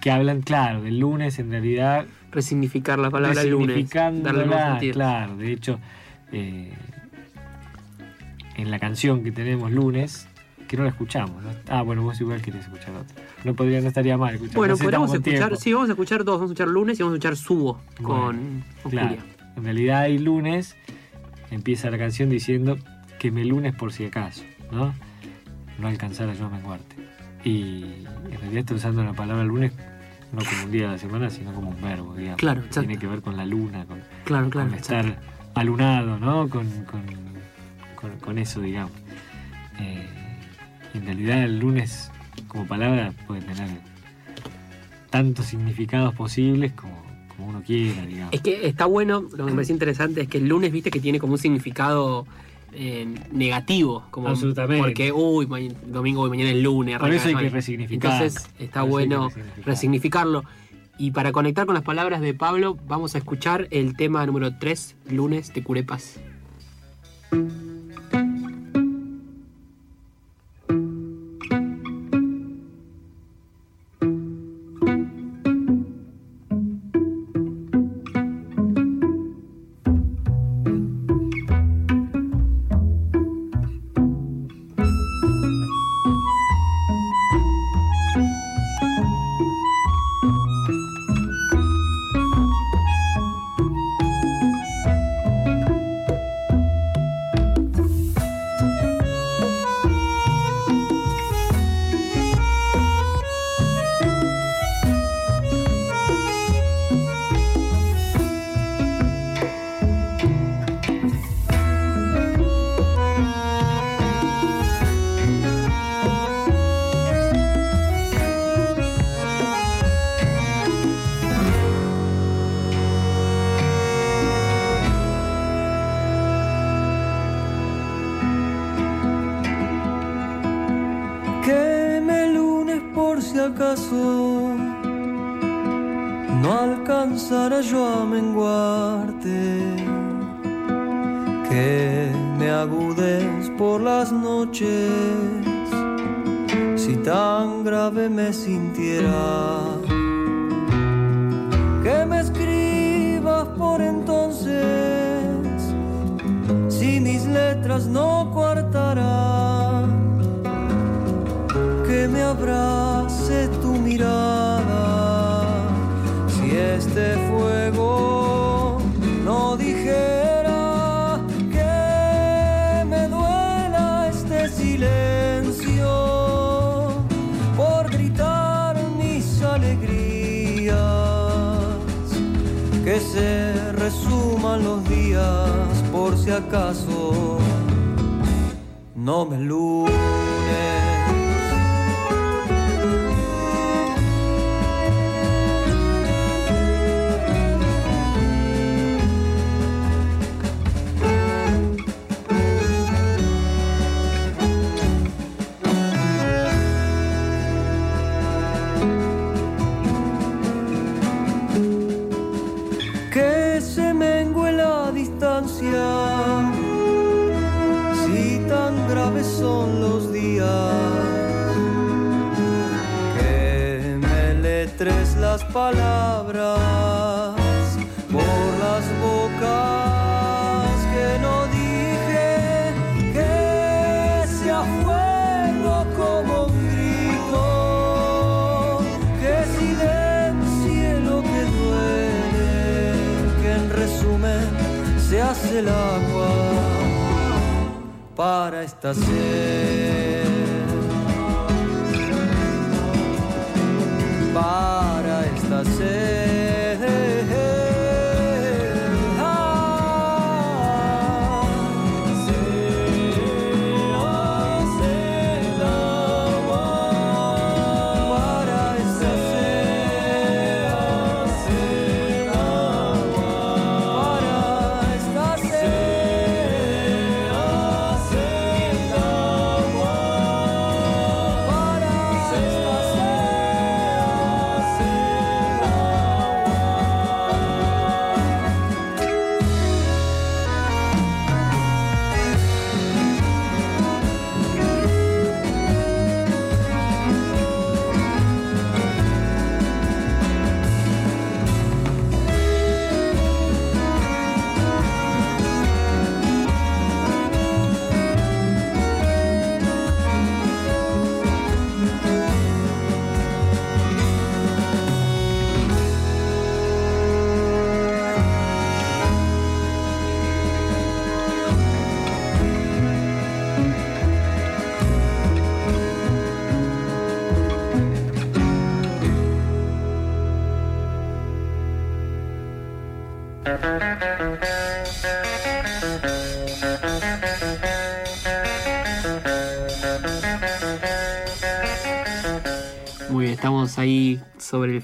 que 0.00 0.10
hablan, 0.10 0.40
claro, 0.42 0.82
del 0.82 0.98
lunes 0.98 1.38
en 1.38 1.50
realidad 1.50 2.06
Resignificar 2.32 2.98
la 2.98 3.10
palabra 3.10 3.44
lunes. 3.44 3.88
Darle 3.92 4.46
nuevo 4.46 4.70
sentido. 4.72 4.94
claro. 4.94 5.36
De 5.36 5.52
hecho, 5.52 5.78
eh, 6.32 6.72
en 8.56 8.70
la 8.72 8.78
canción 8.80 9.22
que 9.22 9.30
tenemos 9.30 9.70
lunes, 9.70 10.26
que 10.74 10.78
no 10.78 10.84
la 10.84 10.90
escuchamos. 10.90 11.42
¿no? 11.42 11.50
Ah, 11.68 11.82
bueno, 11.82 12.02
vos 12.02 12.20
igual 12.20 12.40
querés 12.42 12.62
escuchar 12.64 12.90
otra. 12.96 13.16
No 13.44 13.54
podría, 13.54 13.80
no 13.80 13.88
estaría 13.88 14.16
mal 14.18 14.34
escuchar. 14.34 14.56
Bueno, 14.56 14.76
podríamos 14.76 15.12
escuchar, 15.12 15.38
tiempo. 15.38 15.56
sí, 15.56 15.72
vamos 15.72 15.88
a 15.88 15.92
escuchar 15.92 16.24
dos, 16.24 16.36
vamos 16.36 16.50
a 16.50 16.52
escuchar 16.52 16.68
lunes 16.68 16.98
y 16.98 17.02
vamos 17.02 17.14
a 17.14 17.16
escuchar 17.16 17.36
subo 17.36 17.80
con, 18.02 18.06
Bueno, 18.06 18.62
con 18.82 18.90
Claro. 18.90 19.16
En 19.56 19.64
realidad 19.64 20.00
hay 20.02 20.18
lunes, 20.18 20.76
empieza 21.50 21.90
la 21.90 21.98
canción 21.98 22.28
diciendo 22.28 22.76
que 23.18 23.30
me 23.30 23.44
lunes 23.44 23.74
por 23.74 23.92
si 23.92 24.04
acaso, 24.04 24.42
¿no? 24.72 24.92
No 25.78 25.88
alcanzara 25.88 26.34
yo 26.34 26.46
a 26.46 26.50
menguarte. 26.50 26.96
Y 27.44 27.82
en 28.30 28.38
realidad 28.40 28.58
está 28.60 28.74
usando 28.74 29.04
la 29.04 29.12
palabra 29.12 29.44
lunes 29.44 29.72
no 30.32 30.40
como 30.44 30.64
un 30.64 30.70
día 30.72 30.86
de 30.86 30.92
la 30.92 30.98
semana, 30.98 31.30
sino 31.30 31.52
como 31.52 31.70
un 31.70 31.80
verbo, 31.80 32.14
digamos. 32.16 32.38
Claro, 32.38 32.60
exacto. 32.60 32.80
Tiene 32.80 32.98
que 32.98 33.06
ver 33.06 33.20
con 33.22 33.36
la 33.36 33.46
luna, 33.46 33.84
con, 33.86 34.00
Claro, 34.24 34.50
claro. 34.50 34.70
con 34.70 34.78
estar 34.78 35.20
alunado, 35.54 36.18
¿no? 36.18 36.48
Con, 36.48 36.68
con- 36.86 37.02
con- 37.94 38.18
con 38.20 38.38
eso, 38.38 38.60
digamos. 38.60 38.92
Eh, 39.78 40.08
en 40.94 41.04
realidad 41.04 41.44
el 41.44 41.58
lunes 41.58 42.10
como 42.48 42.66
palabra 42.66 43.12
puede 43.26 43.42
tener 43.42 43.68
tantos 45.10 45.46
significados 45.46 46.14
posibles 46.14 46.72
como, 46.72 47.02
como 47.28 47.48
uno 47.48 47.62
quiera, 47.62 48.06
digamos. 48.06 48.32
Es 48.32 48.40
que 48.40 48.66
está 48.66 48.86
bueno, 48.86 49.22
lo 49.22 49.44
que 49.44 49.50
me 49.50 49.52
parece 49.52 49.72
interesante 49.72 50.22
es 50.22 50.28
que 50.28 50.38
el 50.38 50.48
lunes, 50.48 50.72
viste, 50.72 50.90
que 50.90 51.00
tiene 51.00 51.18
como 51.18 51.34
un 51.34 51.38
significado 51.38 52.26
eh, 52.72 53.06
negativo. 53.30 54.04
Como, 54.10 54.28
Absolutamente. 54.28 54.82
Porque, 54.82 55.12
uy, 55.12 55.46
domingo, 55.86 56.22
hoy, 56.22 56.30
mañana 56.30 56.50
es 56.50 56.62
lunes. 56.62 56.98
Por 56.98 57.12
eso 57.12 57.28
hay 57.28 57.36
que 57.36 57.48
resignificar. 57.48 58.12
Entonces 58.12 58.50
está 58.58 58.80
Por 58.80 58.90
bueno 58.90 59.28
resignificar. 59.28 59.66
resignificarlo. 59.66 60.44
Y 60.98 61.10
para 61.10 61.32
conectar 61.32 61.66
con 61.66 61.74
las 61.74 61.84
palabras 61.84 62.20
de 62.20 62.34
Pablo, 62.34 62.78
vamos 62.86 63.14
a 63.14 63.18
escuchar 63.18 63.68
el 63.70 63.96
tema 63.96 64.24
número 64.26 64.56
3, 64.58 64.96
lunes 65.10 65.52
de 65.52 65.62
Curepas. 65.62 66.20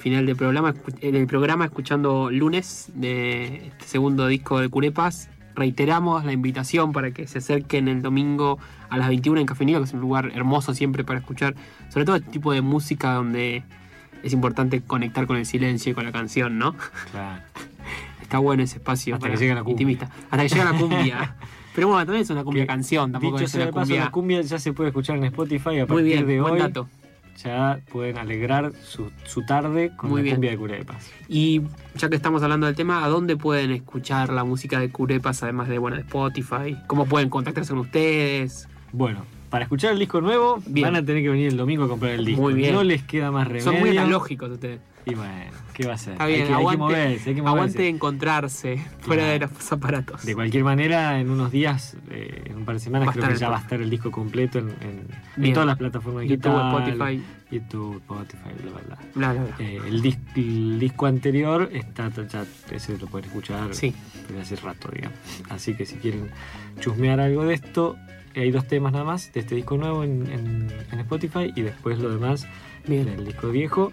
Final 0.00 0.26
del 0.26 0.36
programa, 0.36 0.74
escu- 0.74 0.96
en 1.00 1.14
el 1.14 1.26
programa 1.26 1.64
escuchando 1.66 2.30
lunes 2.30 2.90
de 2.94 3.66
este 3.68 3.84
segundo 3.86 4.26
disco 4.26 4.58
de 4.60 4.68
Curepas. 4.68 5.28
Reiteramos 5.54 6.24
la 6.24 6.32
invitación 6.32 6.92
para 6.92 7.10
que 7.10 7.26
se 7.26 7.38
acerquen 7.38 7.88
el 7.88 8.02
domingo 8.02 8.58
a 8.88 8.96
las 8.98 9.08
21 9.08 9.40
en 9.40 9.46
Café 9.46 9.64
Nido, 9.64 9.80
que 9.80 9.84
es 9.86 9.92
un 9.92 10.00
lugar 10.00 10.30
hermoso 10.34 10.74
siempre 10.74 11.04
para 11.04 11.18
escuchar, 11.18 11.54
sobre 11.90 12.04
todo 12.06 12.16
este 12.16 12.30
tipo 12.30 12.52
de 12.52 12.60
música 12.62 13.12
donde 13.14 13.62
es 14.22 14.32
importante 14.32 14.80
conectar 14.80 15.26
con 15.26 15.36
el 15.36 15.46
silencio 15.46 15.92
y 15.92 15.94
con 15.94 16.04
la 16.04 16.12
canción, 16.12 16.58
¿no? 16.58 16.74
Claro. 17.10 17.42
Está 18.22 18.38
bueno 18.38 18.62
ese 18.62 18.76
espacio. 18.76 19.14
Hasta 19.16 19.24
para 19.26 19.34
que 19.34 19.40
llegue 19.40 19.54
la 19.54 19.62
cumbia. 19.64 19.72
intimista. 19.72 20.10
Hasta 20.30 20.42
que 20.42 20.48
llegue 20.48 20.64
la 20.64 20.72
cumbia. 20.78 21.36
Pero 21.74 21.88
bueno, 21.88 22.04
también 22.04 22.22
es 22.22 22.30
una 22.30 22.42
cumbia 22.44 22.62
Que, 22.64 22.66
canción, 22.68 23.12
tampoco 23.12 23.36
Dicho 23.38 23.46
es 23.46 23.54
una 23.54 23.66
de 23.66 23.72
paso, 23.72 23.86
cumbia. 23.86 24.04
la 24.04 24.10
cumbia 24.10 24.40
ya 24.42 24.58
se 24.58 24.72
puede 24.72 24.88
escuchar 24.90 25.16
en 25.18 25.24
Spotify 25.24 25.68
a 25.68 25.72
Muy 25.72 25.86
partir 25.86 26.04
bien, 26.04 26.26
de 26.26 26.40
buen 26.40 26.54
hoy. 26.54 26.58
dato. 26.60 26.88
Ya 27.44 27.80
pueden 27.90 28.18
alegrar 28.18 28.72
su, 28.84 29.10
su 29.24 29.44
tarde 29.46 29.92
con 29.96 30.10
Muy 30.10 30.20
la 30.20 30.24
bien. 30.24 30.34
cumbia 30.36 30.50
de 30.50 30.56
Curepas. 30.58 31.10
Y 31.28 31.62
ya 31.96 32.08
que 32.08 32.16
estamos 32.16 32.42
hablando 32.42 32.66
del 32.66 32.76
tema, 32.76 33.04
¿a 33.04 33.08
dónde 33.08 33.36
pueden 33.36 33.70
escuchar 33.70 34.30
la 34.32 34.44
música 34.44 34.78
de 34.78 34.90
Curepas 34.90 35.42
además 35.42 35.68
de, 35.68 35.78
bueno, 35.78 35.96
de 35.96 36.02
Spotify? 36.02 36.76
¿Cómo 36.86 37.06
pueden 37.06 37.30
contactarse 37.30 37.70
con 37.70 37.78
ustedes? 37.80 38.68
Bueno, 38.92 39.24
para 39.48 39.64
escuchar 39.64 39.92
el 39.92 39.98
disco 39.98 40.20
nuevo 40.20 40.62
Bien. 40.66 40.86
van 40.88 40.96
a 40.96 41.04
tener 41.04 41.22
que 41.22 41.30
venir 41.30 41.48
el 41.48 41.56
domingo 41.56 41.84
a 41.84 41.88
comprar 41.88 42.12
el 42.12 42.24
disco. 42.24 42.42
Muy 42.42 42.54
bien. 42.54 42.74
No 42.74 42.82
les 42.84 43.02
queda 43.02 43.30
más 43.30 43.46
remedio. 43.46 43.64
Son 43.64 43.78
muy 43.80 43.90
analógicos 43.96 44.50
ustedes. 44.50 44.80
Y 45.06 45.14
bueno, 45.14 45.32
¿qué 45.72 45.86
va 45.86 45.94
a 45.94 45.98
ser? 45.98 46.12
Está 46.12 46.24
Hay 46.24 46.34
bien, 46.34 46.42
hay 46.42 46.48
que 46.48 46.54
aguante, 46.54 46.78
moverse, 46.78 47.28
hay 47.30 47.34
que 47.34 47.42
moverse. 47.42 47.56
aguante 47.58 47.88
encontrarse 47.88 48.84
fuera 49.00 49.24
de 49.26 49.38
los 49.38 49.72
aparatos. 49.72 50.24
De 50.24 50.34
cualquier 50.34 50.62
manera, 50.62 51.18
en 51.18 51.30
unos 51.30 51.50
días, 51.50 51.96
eh, 52.10 52.42
en 52.46 52.56
un 52.58 52.64
par 52.66 52.74
de 52.74 52.80
semanas, 52.80 53.08
Va 53.08 53.12
creo 53.12 53.28
que 53.28 53.36
ya 53.36 53.48
va 53.48 53.56
a 53.56 53.60
estar 53.60 53.80
el 53.80 53.88
disco 53.88 54.10
completo 54.10 54.58
en, 54.58 54.68
en- 54.68 54.74
en 55.36 55.42
Bien. 55.42 55.54
todas 55.54 55.66
las 55.66 55.78
plataformas 55.78 56.24
YouTube, 56.28 56.52
digitales. 56.52 56.88
Spotify, 56.94 57.22
YouTube, 57.50 57.96
Spotify, 57.96 58.50
bla, 58.62 58.72
bla, 58.72 58.80
bla. 58.82 58.98
bla, 59.14 59.32
bla, 59.32 59.42
bla. 59.56 59.56
Eh, 59.66 59.80
el, 59.88 60.02
dis- 60.02 60.18
el 60.36 60.78
disco 60.78 61.06
anterior 61.06 61.70
está 61.72 62.10
ya, 62.28 62.44
ese 62.70 62.98
lo 62.98 63.06
pueden 63.06 63.28
escuchar 63.28 63.74
Sí. 63.74 63.94
desde 64.28 64.40
hace 64.42 64.56
rato, 64.56 64.90
digamos. 64.94 65.16
Así 65.48 65.74
que 65.74 65.86
si 65.86 65.96
quieren 65.96 66.28
chusmear 66.78 67.20
algo 67.20 67.44
de 67.46 67.54
esto, 67.54 67.96
hay 68.36 68.50
dos 68.50 68.66
temas 68.68 68.92
nada 68.92 69.04
más 69.04 69.32
de 69.32 69.40
este 69.40 69.54
disco 69.54 69.76
nuevo 69.78 70.04
en, 70.04 70.30
en- 70.30 70.68
en 70.92 70.98
Spotify 71.00 71.52
y 71.56 71.62
después 71.62 71.98
lo 71.98 72.10
demás 72.10 72.46
Bien. 72.86 73.06
del 73.06 73.24
disco 73.24 73.48
viejo. 73.50 73.92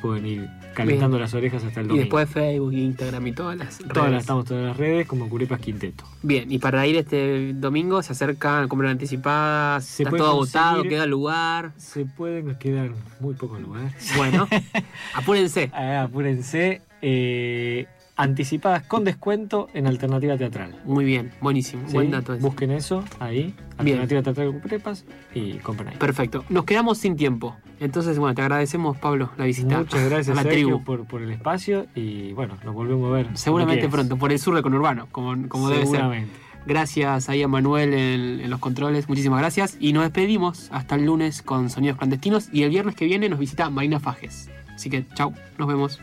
Pueden 0.00 0.26
ir 0.26 0.48
calentando 0.74 1.18
las 1.18 1.34
orejas 1.34 1.64
hasta 1.64 1.80
el 1.80 1.86
Y 1.86 1.88
domingo. 1.88 2.04
después 2.04 2.30
Facebook, 2.30 2.72
Instagram 2.72 3.26
y 3.26 3.32
todas 3.32 3.56
las 3.56 3.78
redes. 3.78 3.92
Todas 3.92 4.10
las, 4.12 4.20
estamos 4.22 4.44
todas 4.44 4.64
las 4.64 4.76
redes 4.76 5.06
como 5.06 5.28
Curepas 5.28 5.60
Quinteto. 5.60 6.04
Bien, 6.22 6.50
y 6.50 6.58
para 6.58 6.86
ir 6.86 6.96
este 6.96 7.52
domingo 7.54 8.02
se 8.02 8.12
acercan, 8.12 8.68
compran 8.68 8.92
anticipadas, 8.92 9.84
Se 9.84 10.04
está 10.04 10.16
todo 10.16 10.28
agotado, 10.30 10.82
queda 10.84 11.06
lugar. 11.06 11.72
Se 11.76 12.04
pueden, 12.04 12.46
nos 12.46 12.56
quedan 12.58 12.94
muy 13.20 13.34
pocos 13.34 13.60
lugares. 13.60 13.92
Bueno, 14.16 14.46
apúrense. 15.14 15.70
Ah, 15.74 16.02
apúrense. 16.02 16.82
eh, 17.02 17.86
anticipadas 18.18 18.82
con 18.82 19.04
descuento 19.04 19.68
en 19.72 19.86
alternativa 19.86 20.36
teatral. 20.36 20.78
Muy 20.84 21.04
bien, 21.04 21.30
buenísimo, 21.40 21.84
¿sí? 21.86 21.94
buen 21.94 22.10
dato 22.10 22.34
ese. 22.34 22.42
Busquen 22.42 22.72
eso 22.72 23.02
ahí, 23.20 23.54
Bien. 23.82 24.00
alternativa 24.00 24.22
teatral 24.22 24.48
con 24.52 24.60
prepas 24.60 25.04
y 25.34 25.52
compren 25.54 25.88
ahí. 25.90 25.96
Perfecto. 25.96 26.44
Nos 26.50 26.64
quedamos 26.64 26.98
sin 26.98 27.16
tiempo. 27.16 27.56
Entonces, 27.80 28.18
bueno, 28.18 28.34
te 28.34 28.42
agradecemos, 28.42 28.98
Pablo, 28.98 29.30
la 29.38 29.44
visita 29.44 29.78
Muchas 29.78 30.04
gracias 30.10 30.28
a 30.30 30.34
la 30.34 30.42
Sergio, 30.42 30.66
tribu. 30.66 30.84
por, 30.84 31.06
por 31.06 31.22
el 31.22 31.30
espacio 31.30 31.86
y 31.94 32.32
bueno, 32.32 32.58
nos 32.64 32.74
volvemos 32.74 33.08
a 33.08 33.12
ver. 33.12 33.28
Seguramente 33.34 33.88
pronto, 33.88 34.16
por 34.16 34.32
el 34.32 34.38
sur 34.40 34.54
de 34.56 34.62
Conurbano, 34.62 35.06
como, 35.12 35.48
como 35.48 35.68
debe 35.70 35.86
ser. 35.86 35.96
Seguramente. 35.96 36.32
Gracias 36.66 37.28
ahí 37.28 37.42
a 37.42 37.48
Manuel 37.48 37.94
en, 37.94 38.40
en 38.40 38.50
los 38.50 38.58
controles, 38.58 39.08
muchísimas 39.08 39.38
gracias. 39.38 39.76
Y 39.80 39.92
nos 39.92 40.02
despedimos 40.02 40.68
hasta 40.72 40.96
el 40.96 41.06
lunes 41.06 41.40
con 41.40 41.70
Sonidos 41.70 41.96
Clandestinos. 41.96 42.48
Y 42.52 42.64
el 42.64 42.70
viernes 42.70 42.94
que 42.96 43.06
viene 43.06 43.28
nos 43.28 43.38
visita 43.38 43.70
Marina 43.70 44.00
Fajes. 44.00 44.50
Así 44.74 44.90
que, 44.90 45.06
chau, 45.14 45.32
nos 45.56 45.68
vemos. 45.68 46.00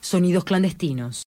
Sonidos 0.00 0.44
clandestinos. 0.44 1.16